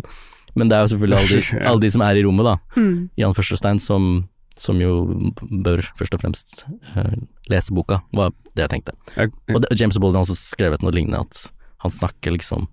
[0.58, 3.08] men det er jo selvfølgelig alle de, alle de som er i rommet, da, Mm.
[3.18, 4.92] Jan Førstestein, som, som jo
[5.64, 7.16] bør først og fremst uh,
[7.50, 8.94] lese boka, var det jeg tenkte.
[9.16, 11.48] Jeg, Og det, James Baldwin har også skrevet noe lignende, at
[11.84, 12.68] han snakker liksom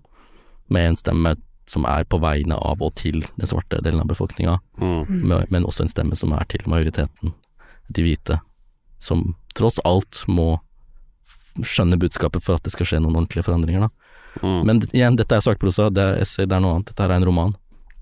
[0.68, 1.34] med en stemme
[1.66, 5.22] som er på vegne av og til den svarte delen av befolkninga, mm.
[5.26, 7.34] men men også en stemme som er til majoriteten,
[7.90, 8.38] de hvite,
[9.02, 10.60] som tross alt må
[11.64, 13.90] skjønne budskapet for at det skal skje noen ordentlige forandringer, da.
[14.42, 14.60] Mm.
[14.68, 17.26] Men igjen, dette er sakprosa, det er essay, det er noe annet, dette er en
[17.26, 17.54] roman.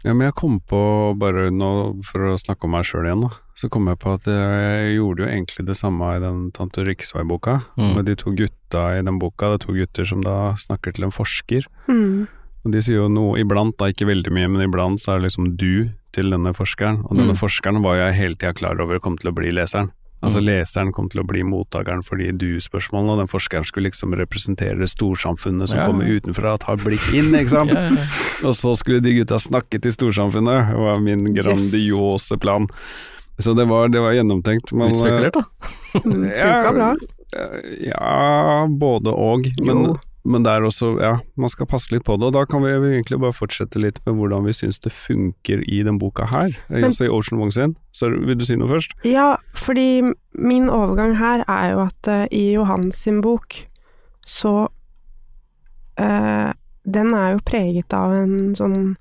[0.04, 0.78] Ja, men jeg kom på,
[1.16, 1.68] bare nå
[2.04, 5.24] for å snakke om meg sjøl igjen, da, så kom jeg på at jeg gjorde
[5.24, 7.94] jo egentlig det samme i den Tante Riksvei-boka, Mm.
[7.96, 9.48] med de to gutta i den boka.
[9.56, 12.28] Det er to gutter som da snakker til en forsker, Mm.
[12.66, 15.30] og de sier jo noe iblant, da ikke veldig mye, men iblant så er det
[15.32, 17.40] liksom du til denne forskeren, og denne Mm.
[17.40, 19.90] forskeren var jeg hele tida klar over kom til å bli leseren.
[20.24, 20.46] Altså Mm.
[20.48, 24.88] leseren kom til å bli mottakeren for de du-spørsmålene, og den forskeren skulle liksom representere
[24.88, 25.86] storsamfunnet som Ja.
[25.86, 27.70] kommer utenfra, tar blikk inn, ikke sant?
[28.44, 32.66] Og så skulle de gutta snakke til storsamfunnet, det var min grandiose plan.
[33.38, 34.72] Så det var, det var gjennomtenkt.
[34.72, 35.44] Men, spekulert da.
[35.94, 36.62] Ja.
[36.62, 36.94] Funka bra.
[37.36, 39.46] eh, Ja, både og.
[39.60, 39.96] Men, Jo.
[40.24, 42.24] Men det er også, ja, man skal passe litt på det.
[42.30, 45.82] Og da kan vi egentlig bare fortsette litt med hvordan vi syns det funker i
[45.84, 46.56] den boka her.
[46.70, 47.76] Men- altså i Ocean Wong sin.
[47.92, 48.94] Så vil du si noe først?
[49.04, 50.02] Ja, fordi
[50.34, 53.66] min overgang her er jo at uh, i Johan sin bok
[54.26, 54.68] så
[56.00, 56.52] uh,
[56.84, 58.96] Den er jo preget av en sånn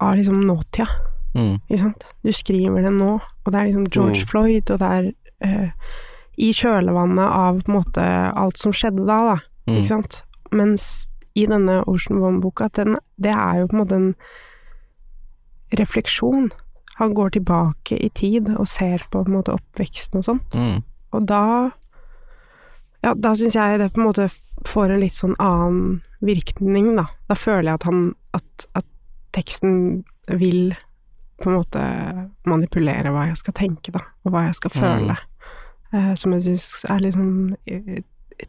[0.00, 0.88] Av liksom nåtida,
[1.34, 1.56] Mm.
[1.68, 2.04] ikke sant.
[2.22, 4.26] Du skriver den nå, og det er liksom George Mm.
[4.28, 5.08] Floyd, og det er
[5.44, 5.70] uh,
[6.38, 8.04] i kjølvannet av på en måte
[8.36, 9.36] alt som skjedde da, da.
[9.66, 9.76] Mm.
[9.76, 10.22] Ikke sant?
[10.52, 14.10] Mens i denne Ocean One-boka, det er jo på en måte en
[15.78, 16.50] refleksjon.
[17.00, 20.54] Han går tilbake i tid og ser på på en måte oppveksten og sånt.
[20.54, 20.84] Mm.
[21.12, 21.70] Og da
[23.04, 24.30] Ja, da syns jeg det på en måte
[24.64, 27.04] får en litt sånn annen virkning, da.
[27.28, 28.86] Da føler jeg at han At, at
[29.32, 30.74] teksten vil
[31.42, 31.82] på en måte
[32.46, 34.00] manipulere hva jeg skal tenke, da.
[34.24, 35.16] Og hva jeg skal føle.
[35.92, 38.02] Eh, som jeg syns er litt sånn eh,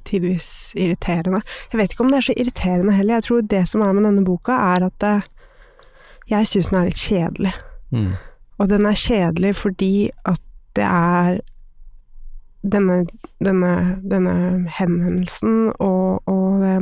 [0.06, 1.42] tidvis irriterende.
[1.72, 3.16] Jeg vet ikke om det er så irriterende heller.
[3.20, 5.28] Jeg tror det som er med denne boka, er at eh,
[6.30, 7.54] jeg syns den er litt kjedelig.
[7.92, 8.14] Mm.
[8.58, 10.42] Og den er kjedelig fordi at
[10.76, 11.40] det er
[12.66, 13.06] denne,
[13.44, 14.36] denne, denne
[14.78, 16.78] henvendelsen og, og det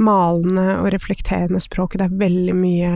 [0.00, 2.00] malende og reflekterende språket.
[2.00, 2.94] Det er veldig mye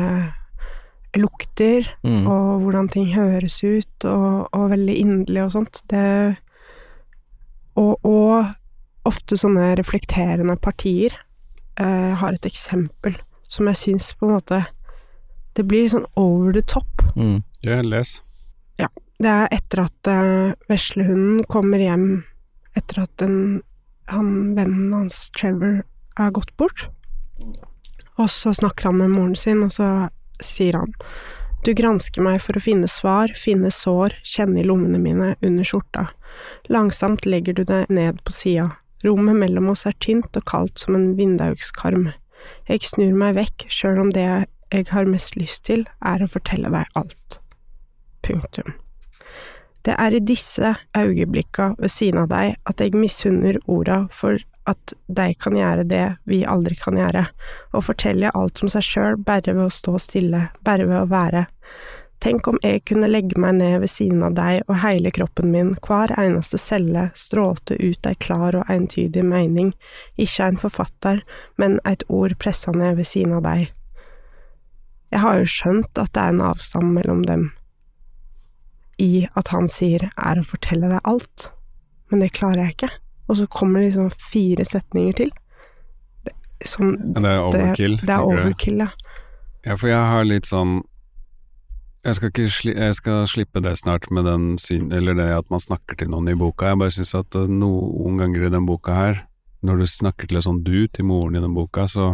[1.15, 2.27] lukter, Mm.
[2.27, 5.83] og hvordan ting høres ut, og, og veldig inderlig og sånt.
[5.91, 6.37] Det,
[7.77, 8.47] og, og
[9.09, 11.17] ofte sånne reflekterende partier.
[11.81, 13.17] Eh, har et eksempel
[13.51, 14.61] som jeg syns på en måte
[15.55, 17.03] Det blir litt sånn over the top.
[17.15, 17.45] Mm.
[17.63, 18.17] Ja, les.
[19.23, 22.25] det er etter at eh, veslehunden kommer hjem
[22.75, 23.63] etter at den,
[24.11, 25.85] han, vennen hans, Trevor,
[26.19, 26.89] er gått bort.
[28.19, 30.09] Og så snakker han med moren sin, og så
[30.43, 30.95] sier han
[31.65, 36.11] du gransker meg for å finne svar, finne sår, kjenne i lommene mine, under skjorta.
[36.69, 38.67] Langsomt legger du deg ned på sida.
[39.05, 42.13] Rommet mellom oss er tynt og kaldt som en vindaugskarm.
[42.69, 46.73] Jeg snur meg vekk, sjøl om det jeg har mest lyst til, er å fortelle
[46.73, 47.39] deg alt.
[48.25, 48.73] Punktum.
[49.85, 54.95] Det er i disse øyeblikka ved siden av deg at jeg misunner orda for at
[55.13, 57.27] de kan gjøre det vi aldri kan gjøre,
[57.77, 61.45] og fortelle alt om seg sjøl bare ved å stå stille, bare ved å være.
[62.23, 65.75] Tenk om jeg kunne legge meg ned ved siden av deg og hele kroppen min,
[65.85, 69.75] hver eneste celle strålte ut ei klar og entydig mening,
[70.17, 71.21] ikke en forfatter,
[71.61, 73.69] men et ord pressa ned ved siden av deg.
[75.13, 77.51] Jeg har jo skjønt at det er en avstand mellom dem,
[78.99, 81.51] i at han sier er å fortelle deg alt,
[82.11, 82.95] men det klarer jeg ikke
[83.27, 85.31] og så kommer liksom fire setninger til.
[86.25, 86.33] Det,
[86.69, 87.97] som, det er overkill?
[88.01, 88.89] Det, det er overkill, ja.
[89.65, 90.83] Ja, for jeg har litt sånn
[92.05, 95.63] jeg skal, sli, jeg skal, slippe det snart med den syn, eller det at man
[95.63, 96.73] snakker til noen i boka.
[96.73, 99.23] Jeg bare syns at eh, noen ganger i den boka her,
[99.65, 102.11] når du snakker til en sånn du til moren i den boka, så,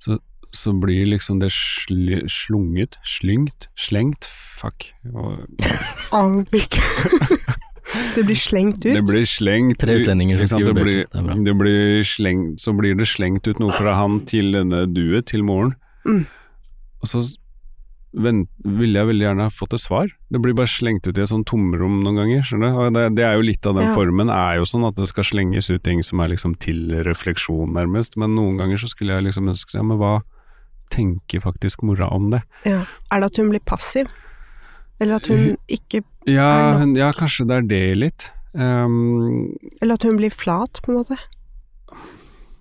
[0.00, 0.16] så,
[0.48, 4.90] så blir liksom det sl, slunget, slyngt, slengt, fuck.
[6.16, 6.80] Avvik.
[8.16, 8.94] Det blir slengt ut?
[8.96, 11.04] Det blir slengt Tre utlendinger som skriver bøker.
[11.12, 14.82] Det blir, det blir slengt, så blir det slengt ut noe fra han til denne
[14.90, 15.76] duet, til moren.
[16.02, 16.24] Mm.
[16.98, 17.22] Og så
[18.16, 20.10] ville jeg veldig gjerne fått et svar.
[20.32, 22.44] Det blir bare slengt ut i et sånn tomrom noen ganger.
[22.48, 22.78] skjønner du?
[22.80, 23.96] Og det, det, er jo litt av den ja.
[23.96, 27.74] formen, er jo sånn at det skal slenges ut ting som er liksom til refleksjon,
[27.76, 28.16] nærmest.
[28.20, 30.14] Men noen ganger så skulle jeg liksom ønske seg, ja, men hva
[30.94, 32.40] tenker faktisk mora om det?
[32.64, 32.84] Ja.
[33.10, 34.08] Er det at hun blir passiv?
[35.00, 36.96] Eller at hun ikke ja, nok...
[36.96, 38.30] ja, kanskje det er det litt.
[38.56, 39.52] Um,
[39.82, 41.18] Eller at hun blir flat, på en måte.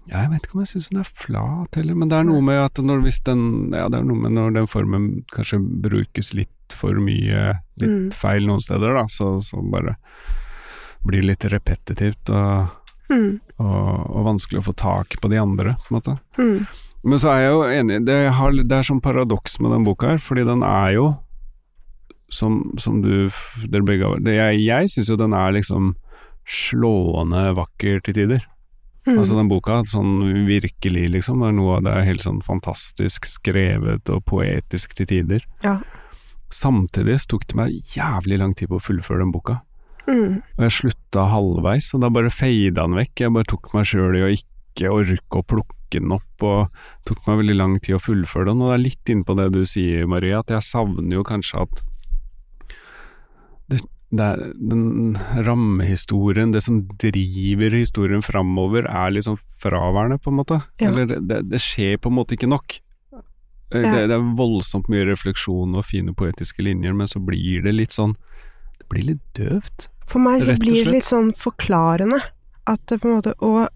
[0.06, 2.42] Ja, jeg vet ikke om jeg syns den er flat heller, men det er noe
[2.46, 6.98] med at når, den, ja, det noe med når den formen kanskje brukes litt for
[7.02, 8.12] mye, litt mm.
[8.14, 9.96] feil noen steder, da, så, så bare
[11.06, 12.70] blir det litt repetitivt og,
[13.10, 13.32] mm.
[13.58, 16.18] og, og, vanskelig å få tak på de andre, på en måte.
[16.38, 16.66] Mm.
[17.06, 20.16] Men så er jeg jo enig, det, har, det er sånn paradoks med den boka
[20.16, 21.12] her, fordi den er jo
[22.34, 23.30] som, som du
[23.70, 25.94] dere begge har Jeg, jeg syns jo den er liksom
[26.46, 28.46] slående vakker til tider.
[29.06, 29.20] Mm.
[29.20, 30.16] Altså den boka, sånn
[30.48, 35.46] virkelig, liksom, er noe av det er helt sånn fantastisk skrevet og poetisk til tider.
[35.66, 35.78] Ja.
[36.54, 39.60] Samtidig tok det meg jævlig lang tid på å fullføre den boka.
[40.10, 40.42] Mm.
[40.58, 43.26] Og jeg slutta halvveis, og da bare fada den vekk.
[43.26, 46.74] Jeg bare tok meg sjøl i å ikke orke å plukke den opp, og
[47.08, 48.62] tok meg veldig lang tid å fullføre den.
[48.64, 51.86] Og det er litt innpå det du sier, Marie, at jeg savner jo kanskje at
[54.14, 55.16] det er den
[55.48, 60.60] rammehistorien, det som driver historien framover, er liksom fraværende, på en måte.
[60.80, 60.90] Ja.
[60.90, 62.78] Eller det, det, skjer på en måte ikke nok.
[63.74, 63.96] Eh, ja.
[63.96, 67.96] Det, det, er voldsomt mye refleksjon og fine poetiske linjer, men så blir det litt
[67.96, 68.16] sånn
[68.78, 69.90] Det blir litt døvt.
[70.06, 72.22] For meg så blir det litt sånn forklarende.
[72.70, 73.68] At det på en måte Og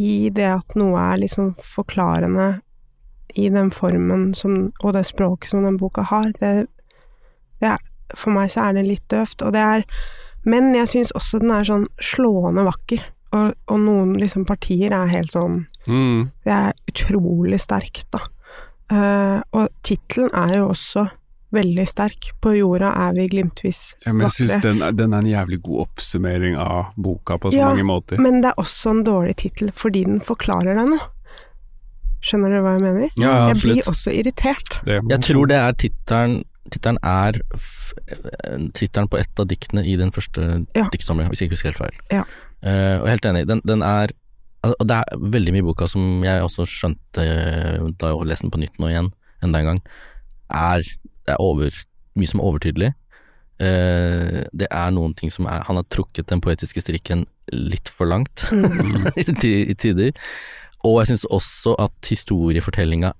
[0.00, 2.60] i det at noe er liksom forklarende
[3.36, 6.66] i den formen som, og det språket som den boka har, det,
[7.60, 7.89] det er
[8.20, 9.86] for meg så er det litt døvt, og det er
[10.48, 13.02] Men jeg syns også den er sånn slående vakker.
[13.36, 16.30] Og, og noen liksom partier er helt sånn mm.
[16.42, 18.24] Det er utrolig sterkt, da.
[18.90, 21.04] Uh, og tittelen er jo også
[21.54, 22.32] veldig sterk.
[22.42, 25.86] På jorda er vi glimtvis ja, men jeg syns den, den, er en jævlig god
[25.86, 28.22] oppsummering av boka på så ja, mange måter.
[28.22, 31.08] Men det er også en dårlig tittel fordi den forklarer deg noe.
[32.20, 33.12] Skjønner du hva jeg mener?
[33.16, 34.80] Ja, jeg blir også irritert.
[34.84, 37.38] jeg tror det er tittelen Tittelen er
[38.76, 40.42] tittelen på et av diktene i den første
[40.76, 40.86] ja.
[40.92, 42.00] diktsamlingen, hvis jeg ikke husker helt feil.
[42.12, 42.24] Ja.
[42.60, 44.12] Uh, og helt enig, den, den, er
[44.68, 47.24] Og det er veldig mye i boka som jeg også skjønte
[47.96, 49.08] da jeg leste den på nytt nå igjen,
[49.40, 49.80] enda en gang,
[50.52, 50.84] er,
[51.24, 51.72] er over,
[52.20, 52.90] mye som er overtydelig.
[53.60, 58.08] Uh, det er noen ting som er Han har trukket den poetiske strikken litt for
[58.08, 59.10] langt mm.
[59.20, 60.12] i, tider.
[60.84, 63.12] Og jeg syns også at historiefortellinga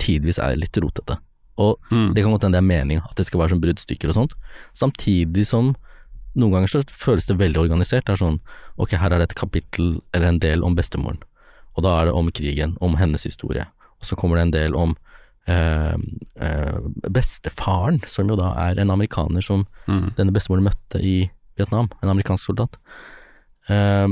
[0.00, 1.18] tidvis er litt rotete.
[1.60, 2.12] Og mm.
[2.14, 4.36] det kan godt hende det er meninga, at det skal være sånn bruddstykker og sånt.
[4.78, 5.74] Samtidig som
[6.32, 8.06] noen ganger så føles det veldig organisert.
[8.06, 8.40] Det er sånn
[8.80, 11.20] ok, her er det et kapittel eller en del om bestemoren,
[11.76, 13.66] og da er det om krigen, om hennes historie.
[14.00, 14.96] Og så kommer det en del om
[15.50, 15.94] eh,
[16.40, 16.80] eh,
[17.12, 20.14] bestefaren, som jo da er en amerikaner som mm.
[20.18, 22.80] denne bestemoren møtte i Vietnam, en amerikansk soldat.
[23.68, 24.08] Eh,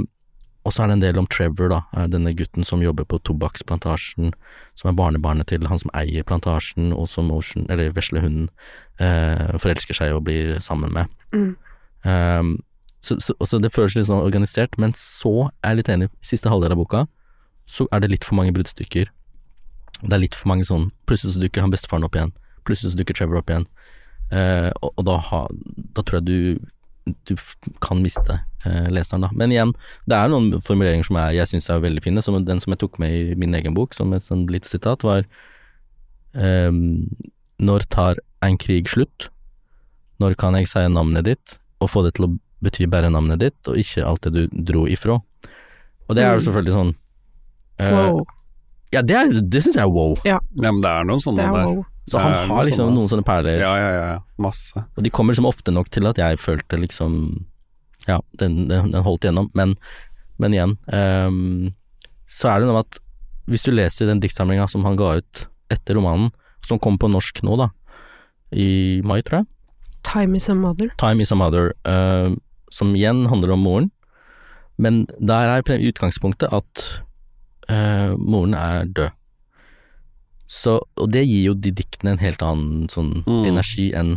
[0.65, 3.21] og så er det en del om Trevor, da, eh, denne gutten som jobber på
[3.25, 4.35] tobakksplantasjen,
[4.77, 8.51] som er barnebarnet til han som eier plantasjen, og som Ocean, eller vesle hunden,
[9.01, 11.09] eh, forelsker seg og blir sammen med.
[11.33, 11.57] Mm.
[12.05, 12.59] Um,
[13.01, 16.29] så, så, så det føles litt sånn organisert, men så er jeg litt enig, i
[16.35, 17.07] siste halvdel av boka,
[17.65, 19.09] så er det litt for mange bruddstykker.
[20.01, 22.33] Det er litt for mange sånn Plutselig så dukker han bestefaren opp igjen,
[22.65, 23.67] plutselig så dukker Trevor opp igjen,
[24.33, 25.41] eh, og, og da, ha,
[25.97, 26.71] da tror jeg du
[27.27, 27.35] du
[27.81, 29.31] kan miste eh, leseren, da.
[29.33, 29.73] Men igjen,
[30.07, 32.23] det er noen formuleringer som jeg, jeg syns er veldig fine.
[32.23, 35.03] Som den som jeg tok med i min egen bok, som et sånn lite sitat,
[35.07, 35.25] var
[36.35, 37.09] ehm,
[37.61, 39.29] Når tar en krig slutt?
[40.21, 43.59] Når kan jeg si navnet ditt, og få det til å bety bare navnet ditt,
[43.69, 45.19] og ikke alt det du dro ifra?
[46.09, 46.47] Og det er jo Mm.
[46.47, 46.95] selvfølgelig sånn
[47.79, 48.25] eh, Wow.
[48.93, 50.17] Ja, det, er- det syns jeg er wow.
[50.25, 51.67] Ja, men det er noen sånne Det er der.
[51.67, 51.85] wow.
[52.11, 53.61] Så han har noe liksom sånn, noen sånne perler.
[53.63, 54.07] Ja, ja, ja.
[54.17, 54.19] ja.
[54.43, 54.83] Masse.
[54.97, 57.21] Og de kommer liksom ofte nok til at jeg følte liksom
[58.09, 59.51] Ja, den, den, den holdt igjennom.
[59.55, 59.77] Men,
[60.41, 61.71] men igjen, um,
[62.31, 63.01] så er det noe med at
[63.51, 66.31] hvis du leser den diktsamlinga som han ga ut etter romanen,
[66.67, 67.69] som kom på norsk nå, da,
[68.51, 69.51] i mai, tror jeg,
[70.03, 70.89] Time is a mother.
[70.99, 72.33] Time is a Mother, uh,
[72.73, 73.91] som igjen handler om moren,
[74.81, 76.85] men der er utgangspunktet at
[77.69, 79.11] uh, moren er død.
[80.51, 83.45] Så, og det gir jo de diktene en helt annen sånn Mm.
[83.53, 84.17] energi enn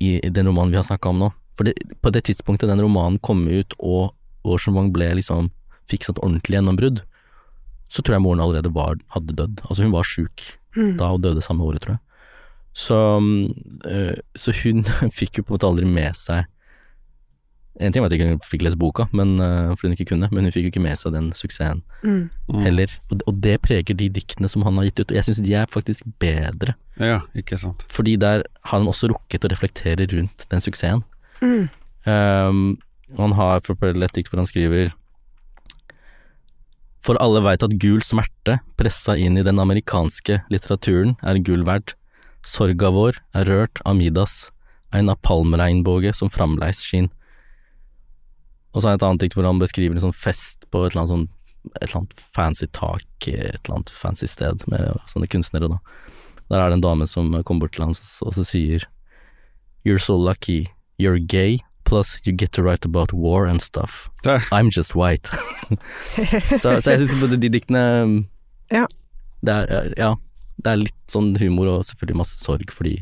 [0.00, 1.28] i, i den romanen vi har snakka om nå.
[1.56, 4.14] For det, på det tidspunktet den romanen kom ut og
[4.46, 5.50] Wong ble liksom
[5.90, 7.00] fikk et ordentlig gjennombrudd,
[7.90, 9.60] så tror jeg moren allerede var, hadde dødd.
[9.68, 10.96] Altså hun var sjuk Mm.
[10.98, 12.00] da og døde samme året, tror jeg.
[12.76, 12.96] Så,
[13.88, 14.84] øh, så hun
[15.18, 16.44] fikk jo på en måte aldri med seg
[17.78, 20.28] En ting var at hun ikke fikk lese boka, men, øh, fordi hun ikke kunne,
[20.32, 22.30] men hun fikk jo ikke med seg den suksessen Mm.
[22.48, 22.60] Mm.
[22.64, 22.88] heller.
[23.10, 25.52] Og, og det preger de diktene som han har gitt ut, og jeg syns de
[25.54, 27.84] er faktisk bedre, Ja, ikke sant.
[27.92, 31.04] fordi der har han også rukket å reflektere rundt den suksessen.
[31.42, 31.68] Mm.
[32.06, 32.78] Um,
[33.18, 34.92] han har for et dikt hvor han skriver
[37.06, 41.94] For alle veit at gul smerte, pressa inn i den amerikanske litteraturen, er gull verdt.
[42.46, 44.50] Sorga vår er rørt av Midas,
[44.92, 47.10] ein napalmregnbåge som framleis skin.
[48.76, 50.92] Og så er det et annet dikt hvor han beskriver en sånn fest på et
[50.92, 51.26] eller annet sånn
[51.74, 55.80] et eller annet fancy tak et eller annet fancy sted med sånne kunstnere, da.
[56.52, 58.84] Der er det en dame som kommer bort til han og så sier
[59.86, 64.10] You're so lucky, you're gay, plus you get to write about war and stuff.
[64.50, 65.30] I'm just white.
[66.62, 67.82] så, så jeg syns både de diktene
[68.70, 68.86] Ja.
[69.46, 70.14] Det er, ja,
[70.58, 72.96] det er litt sånn humor og selvfølgelig masse sorg, fordi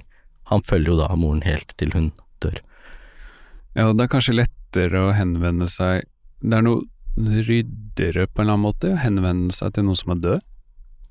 [0.51, 2.11] han følger jo da moren helt til hun
[2.45, 2.61] dør.
[3.75, 4.37] ja, det er kanskje
[4.75, 6.05] lettere å henvende seg
[6.43, 6.83] Det er noe
[7.17, 10.41] ryddigere på en eller annen måte å henvende seg til noen som er død.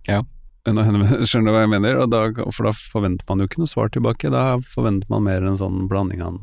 [0.10, 0.18] Ja.
[0.68, 2.02] Skjønner du hva jeg mener?
[2.12, 2.20] Da,
[2.52, 4.30] for da forventer man jo ikke noe svar tilbake.
[4.34, 6.42] Da forventer man mer en sånn blanding av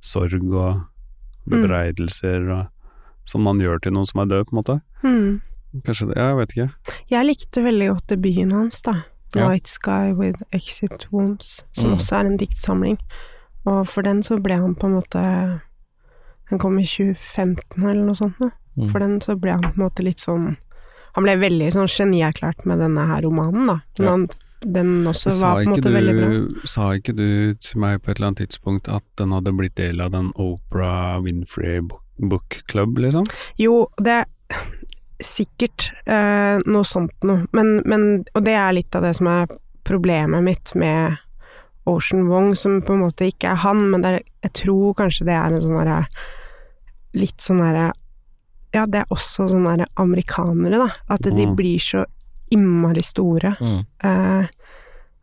[0.00, 0.80] sorg og
[1.50, 2.66] bebreidelser og
[3.28, 4.74] Som man gjør til noen som er død, på en måte.
[5.04, 5.82] Mm.
[5.86, 6.94] Kanskje det, ja, jeg vet ikke.
[7.12, 8.94] Jeg likte veldig godt debuten hans, da.
[9.36, 9.44] Ja.
[9.46, 11.98] Night Sky with Exit Wounds, som Mm.
[12.00, 12.96] også er en diktsamling.
[13.68, 15.22] Og for den så ble han på en måte
[16.50, 18.38] Den kom i 2015 eller noe sånt.
[18.76, 18.88] Mm.
[18.90, 20.56] For den så ble han på en måte litt sånn
[21.16, 23.80] Han ble veldig sånn genierklært med denne her romanen, da.
[23.98, 24.10] Men Ja.
[24.12, 24.28] han,
[24.62, 26.66] den også Sa var på en måte måte veldig bra.
[26.70, 30.00] sa ikke du til meg på et eller annet tidspunkt at den hadde blitt del
[30.00, 31.80] av den Oprah Winfrey
[32.18, 33.26] Book, Club, liksom?
[33.58, 34.26] Jo, det er
[35.20, 39.50] sikkert eh, noe sånt noe, men, men Og det er litt av det som er
[39.84, 41.16] problemet mitt med
[41.86, 45.34] Ocean Wong, som på en måte ikke er han, men er, jeg tror kanskje det
[45.34, 46.04] er en sånn derre
[47.14, 47.92] Litt sånn derre
[48.72, 50.90] Ja, det er også sånne derre amerikanere, da.
[51.08, 51.56] At de Mm.
[51.56, 52.04] blir så
[52.52, 53.54] innmari store.
[53.60, 53.84] Mm.
[54.04, 54.46] Eh,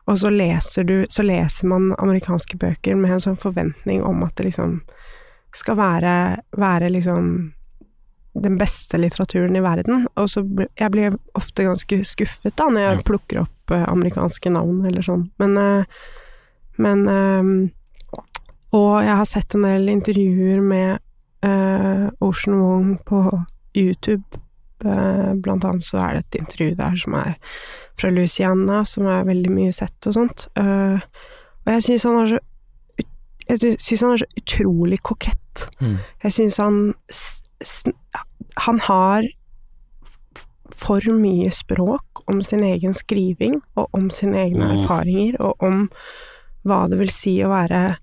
[0.07, 4.35] og så leser du Så leser man amerikanske bøker med en sånn forventning om at
[4.35, 4.81] det liksom
[5.53, 7.53] skal være, være liksom
[8.39, 10.05] den beste litteraturen i verden.
[10.17, 10.43] Og så
[10.77, 15.29] jeg blir ofte ganske skuffet da når jeg plukker opp eh, amerikanske navn eller sånn.
[15.39, 15.83] Men, eh,
[16.77, 17.69] men eh,
[18.73, 20.99] Og jeg har sett en del intervjuer med
[21.47, 23.21] eh, Ocean Wong på
[23.77, 24.41] YouTube.
[24.85, 27.33] Eh, blant annet så er det et intervju der som er
[27.97, 30.47] fra Louisiana, som er veldig mye sett og sånt.
[30.59, 30.99] Eh,
[31.65, 32.43] og jeg syns han er så
[33.47, 35.61] jeg syns han er så utrolig kokett.
[35.79, 35.97] Mm.
[36.23, 36.79] Jeg syns han
[38.67, 39.23] Han har
[40.75, 44.73] for mye språk om sin egen skriving, og om sine egne Mm.
[44.79, 45.89] erfaringer, og om
[46.65, 47.97] hva det vil si å være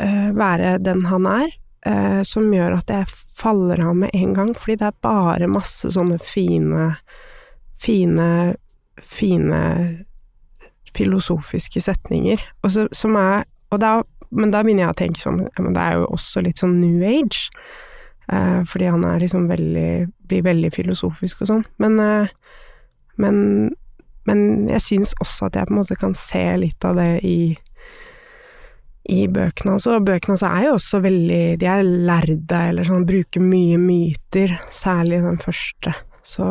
[0.00, 1.50] uh, være den han er,
[1.86, 3.10] eh, som gjør at jeg
[3.40, 6.94] faller av med en gang, fordi det er bare masse sånne fine
[7.80, 8.54] fine,
[9.02, 9.60] fine
[10.96, 14.00] filosofiske setninger, og så, som er og da,
[14.30, 16.76] Men da begynner jeg å tenke sånn ja, men det er jo også litt sånn
[16.78, 17.48] new age.
[18.30, 21.64] Eh, fordi han er liksom veldig Blir veldig filosofisk og sånn.
[21.82, 22.28] Men, eh,
[23.18, 23.74] men
[24.26, 27.58] Men jeg syns også at jeg på en måte kan se litt av det i
[29.10, 29.86] i bøkene hans.
[29.90, 34.58] Og bøkene hans er jo også veldig De er lærde, eller sånn, bruker mye myter,
[34.70, 35.94] særlig den første.
[36.22, 36.46] Så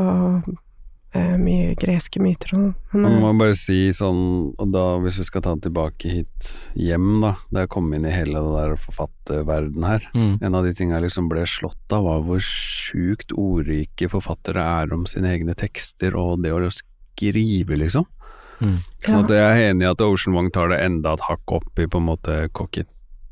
[1.15, 2.73] eh, mye greske myter og sånn.
[2.93, 4.21] Men, Man må bare si sånn,
[4.59, 8.05] og da hvis vi skal ta den tilbake hit hjem, da, Det å komme inn
[8.09, 10.37] i hele det der forfatterverden her, Mm.
[10.41, 14.93] en av de tingene jeg liksom ble slått av, var hvor sjukt ordrike forfattere er
[14.93, 18.05] om sine egne tekster og det å skrive, liksom.
[18.59, 18.77] Mm.
[19.05, 21.87] Sånn jeg er enig i at Ocean Wong tar det enda et hakk opp i
[21.87, 22.39] på en måte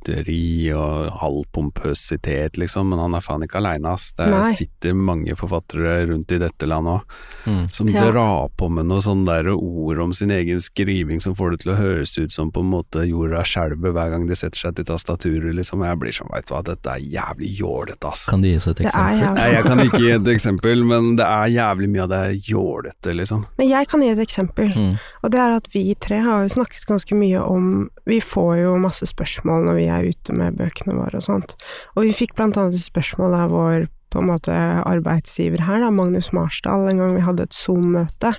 [0.07, 4.11] koketteri og halvpompøsitet, liksom, men han er faen ikke aleine, ass.
[4.17, 4.53] Det Nei.
[4.55, 7.03] sitter mange forfattere rundt i dette landet òg,
[7.47, 7.71] Mm.
[7.71, 8.11] som Ja.
[8.11, 11.71] drar på med noe sånn der ord om sin egen skriving som får det til
[11.73, 14.85] å høres ut som på en måte jorda skjelver hver gang de setter seg til
[14.85, 15.83] tastaturet, liksom.
[15.83, 18.25] Jeg blir sånn, veit du hva, dette er jævlig jålete, ass.
[18.25, 19.33] Kan du gi oss et er eksempel?
[19.35, 23.15] Nei, jeg kan ikke gi et eksempel, men det er jævlig mye av det jålete,
[23.15, 23.45] liksom.
[23.57, 24.73] Men jeg kan gi et eksempel.
[24.73, 24.99] Mm.
[25.23, 28.77] Og det er at vi tre har jo snakket ganske mye om Vi får jo
[28.77, 31.55] masse spørsmål når vi er ute med bøkene våre og sånt.
[31.95, 34.53] Og vi fikk blant annet et spørsmål av vår på en måte
[34.87, 38.31] arbeidsgiver her, da, Magnus Marsdal, en gang vi hadde et Zoom-møte.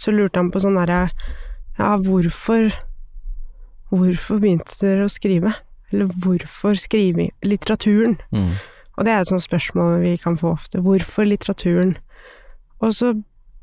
[0.00, 1.04] Så lurte han på sånn derre
[1.78, 2.72] Ja, hvorfor
[3.92, 5.52] Hvorfor begynte dere å skrive?
[5.92, 8.16] Eller hvorfor skrive litteraturen?
[8.32, 8.54] Mm.
[8.96, 10.80] Og det er et sånt spørsmål vi kan få ofte.
[10.80, 11.98] Hvorfor litteraturen?
[12.80, 13.12] Og så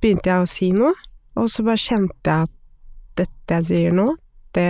[0.01, 0.93] begynte jeg å si noe,
[1.33, 2.53] og så bare kjente jeg at
[3.17, 4.05] dette jeg sier nå,
[4.57, 4.69] det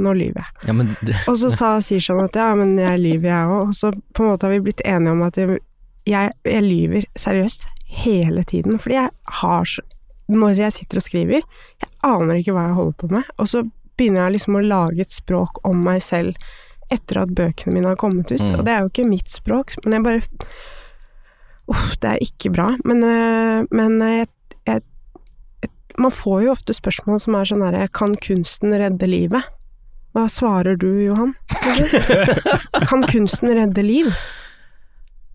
[0.00, 0.68] Nå lyver jeg.
[0.68, 3.68] Ja, men det, Og så sa sånn at ja, men jeg lyver jeg òg.
[3.68, 5.60] Og så på en måte har vi blitt enige om at jeg,
[6.08, 7.66] jeg, jeg lyver seriøst
[8.02, 8.78] hele tiden.
[8.82, 9.10] Fordi jeg
[9.42, 9.86] har så
[10.30, 11.40] Når jeg sitter og skriver,
[11.82, 13.30] jeg aner ikke hva jeg holder på med.
[13.42, 13.64] Og så
[13.98, 16.36] begynner jeg liksom å lage et språk om meg selv
[16.94, 18.38] etter at bøkene mine har kommet ut.
[18.38, 18.60] Mm.
[18.60, 20.22] Og det er jo ikke mitt språk, men jeg bare
[21.70, 22.72] Uff, det er ikke bra.
[22.86, 24.26] Men, øh, men jeg,
[24.66, 24.82] jeg, jeg
[26.00, 29.48] Man får jo ofte spørsmål som er sånn herre Kan kunsten redde livet?
[30.16, 31.36] Hva svarer du, Johan?
[32.90, 34.08] kan kunsten redde liv?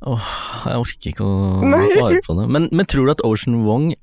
[0.06, 0.32] Åh,
[0.68, 2.48] jeg orker ikke å svare på det.
[2.52, 3.94] Men, men tror du at Ocean Wong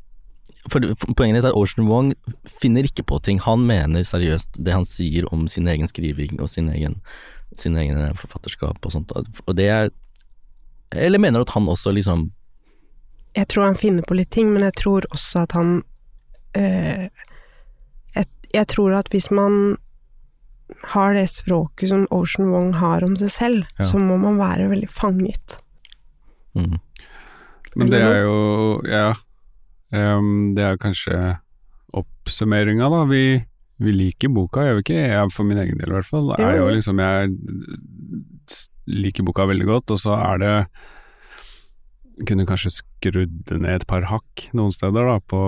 [0.71, 0.85] for
[1.19, 2.13] Poenget ditt er at Ocean Wong
[2.47, 3.41] finner ikke på ting.
[3.43, 7.01] Han mener seriøst det han sier om sin egen skriving og sin egen,
[7.59, 9.13] sin egen forfatterskap og sånt.
[9.13, 9.91] Og det er
[10.93, 12.31] Eller mener du at han også liksom
[13.35, 15.83] Jeg tror han finner på litt ting, men jeg tror også at han
[16.55, 19.76] jeg, jeg tror at hvis man
[20.92, 23.84] har det språket som Ocean Wong har om seg selv, Ja.
[23.84, 25.59] så må man være veldig fanget.
[26.55, 26.78] mm,
[27.76, 29.14] Men det er jo, ja
[29.94, 31.38] Um, Det er kanskje
[31.92, 33.03] oppsummeringa, da.
[33.05, 33.44] Vi,
[33.78, 34.94] vi liker boka, gjør vi ikke?
[35.12, 36.30] Jeg for min egen del, i hvert fall.
[36.38, 36.70] Er Jo.
[36.72, 37.28] liksom Jeg
[38.88, 40.55] liker boka veldig godt, og så er det
[42.28, 45.42] Kunne kanskje skrudd ned et par hakk noen steder, da, på,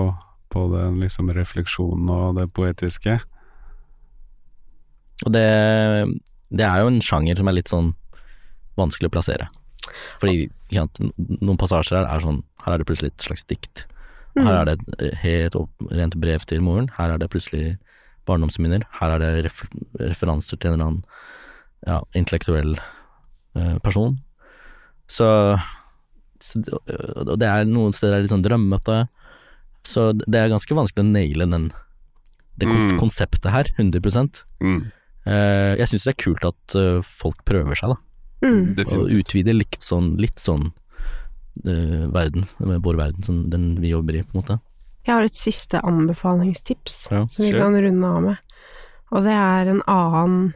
[0.55, 3.19] på den liksom refleksjonen og det poetiske.
[5.25, 5.45] Og det,
[6.55, 7.93] det er jo en sjanger som er litt sånn
[8.79, 9.47] vanskelig å plassere.
[10.19, 10.85] Fordi ja,
[11.17, 13.85] noen passasjer her er sånn Her er det plutselig et slags dikt.
[14.33, 14.47] Mm.
[14.47, 16.89] Her er det et eh, helt opp, rent brev til moren.
[16.97, 17.75] Her er det plutselig
[18.25, 18.87] barndomsminner.
[18.97, 19.61] Her er det ref,
[20.01, 21.03] referanser til en eller annen
[21.85, 24.17] ja, intellektuell eh, person.
[25.05, 25.27] Så,
[26.41, 26.63] så
[27.21, 29.05] Og det er noen steder er litt sånn drømmete.
[29.85, 31.71] Så det er ganske vanskelig å naile den
[32.57, 32.99] det kons Mm.
[32.99, 34.91] konseptet her, 100 Mm,
[35.27, 37.97] Eh, Jeg syns det er kult at eh, folk prøver seg, da.
[38.47, 38.77] Mm.
[38.77, 40.71] Og utvider litt sånn, litt sånn
[41.65, 44.59] uh, verden, vår verden, som den vi jobber i, på en måte.
[45.07, 48.37] Jeg har et siste anbefalingstips Ja, som vi kan runde av med.
[49.11, 50.53] Og det er en annen,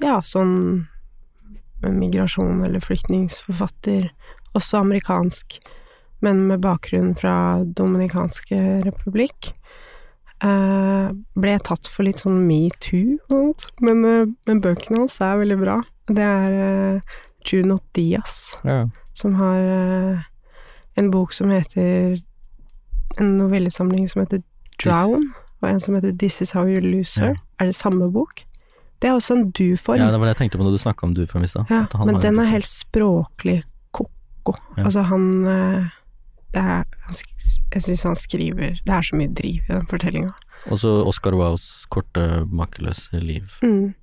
[0.00, 0.88] ja, sånn
[1.82, 4.10] migrasjon- eller flyktningsforfatter,
[4.54, 5.58] også amerikansk,
[6.24, 9.52] men med bakgrunn fra Dominikanske republikk.
[10.38, 15.40] Eh, ble tatt for litt sånn metoo og sånt, men, eh, men bøkene hans er
[15.40, 15.80] veldig bra.
[16.06, 17.16] Det er eh,
[17.48, 18.54] Juno Diaz
[19.18, 19.58] som har
[20.94, 22.20] en bok som heter
[23.18, 24.42] En novellesamling som heter
[24.78, 27.32] Drown, og en som heter This Is How You Lose Her.
[27.32, 27.34] Ja.
[27.58, 28.44] Er det samme bok?
[29.02, 29.98] Det er også en du-form.
[29.98, 31.72] Ja, det var det jeg tenkte på når du snakka om du-form i stad.
[31.72, 34.54] Ja, men den er helt språklig ko-ko.
[34.76, 34.84] Ja.
[34.84, 35.24] Altså, han
[36.56, 36.84] er,
[37.74, 40.32] Jeg syns han skriver Det er så mye driv i den fortellinga.
[40.72, 43.44] Og så Oscar Wows korte, makkeløse liv.
[43.62, 43.94] Mm.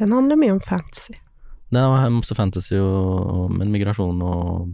[0.00, 1.14] Den handler mye om fantasy.
[1.70, 4.72] Det er masse fantasy og, men migrasjon og,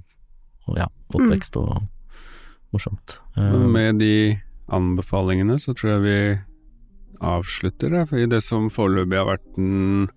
[0.68, 1.82] og ja, oppvekst og
[2.74, 3.18] morsomt.
[3.36, 4.14] Eh, Men med de
[4.70, 6.16] anbefalingene så tror jeg vi
[7.20, 10.08] avslutter det, for i det som foreløpig har vært den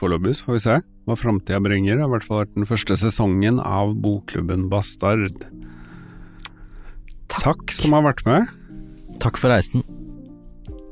[0.00, 0.74] Foreløpig, får vi se
[1.04, 1.98] hva framtida bringer.
[1.98, 5.42] Det har i hvert fall vært den første sesongen av Bokklubben Bastard.
[7.30, 8.50] Takk som har vært med.
[9.22, 9.84] Takk for reisen.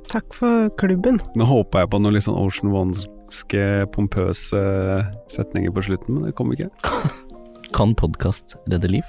[0.08, 1.18] Takk for klubben.
[1.36, 4.62] Nå håpa jeg på noe litt sånn Ocean One-ske pompøse
[5.32, 6.70] setninger på slutten, men det kom ikke.
[7.76, 9.04] Kan podkast redde liv?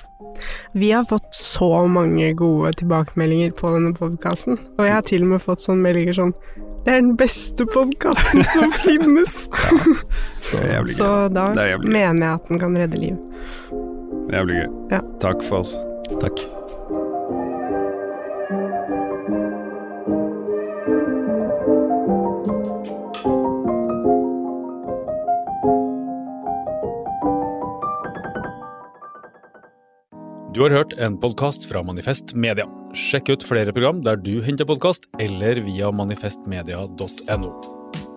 [0.76, 5.34] Vi har fått så mange gode tilbakemeldinger på denne podkasten, og jeg har til og
[5.34, 6.34] med fått sånne meldinger sånn
[6.86, 9.36] Det er den beste podkasten som finnes!
[9.56, 9.98] ja,
[10.46, 13.20] så, jævlig Så da er jævlig mener jeg at den kan redde liv.
[14.30, 14.72] Jævlig gøy.
[14.96, 15.04] Ja.
[15.24, 15.76] Takk for oss.
[16.22, 16.46] Takk.
[30.60, 32.66] Du har hørt en podkast fra Manifest Media.
[32.92, 37.52] Sjekk ut flere program der du henter podkast, eller via manifestmedia.no.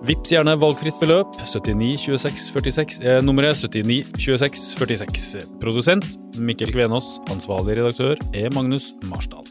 [0.09, 1.37] Vips gjerne valgfritt beløp.
[1.39, 5.45] 79 26 46 er nummeret 79 26 46.
[5.63, 7.13] Produsent Mikkel Kvenås.
[7.31, 9.47] Ansvarlig redaktør er Magnus Marsdal.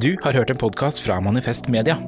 [0.00, 1.98] Du har hørt en podkast fra Manifest Media.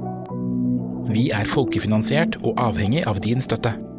[1.13, 3.75] Vi er folkefinansiert og avhengig av din støtte.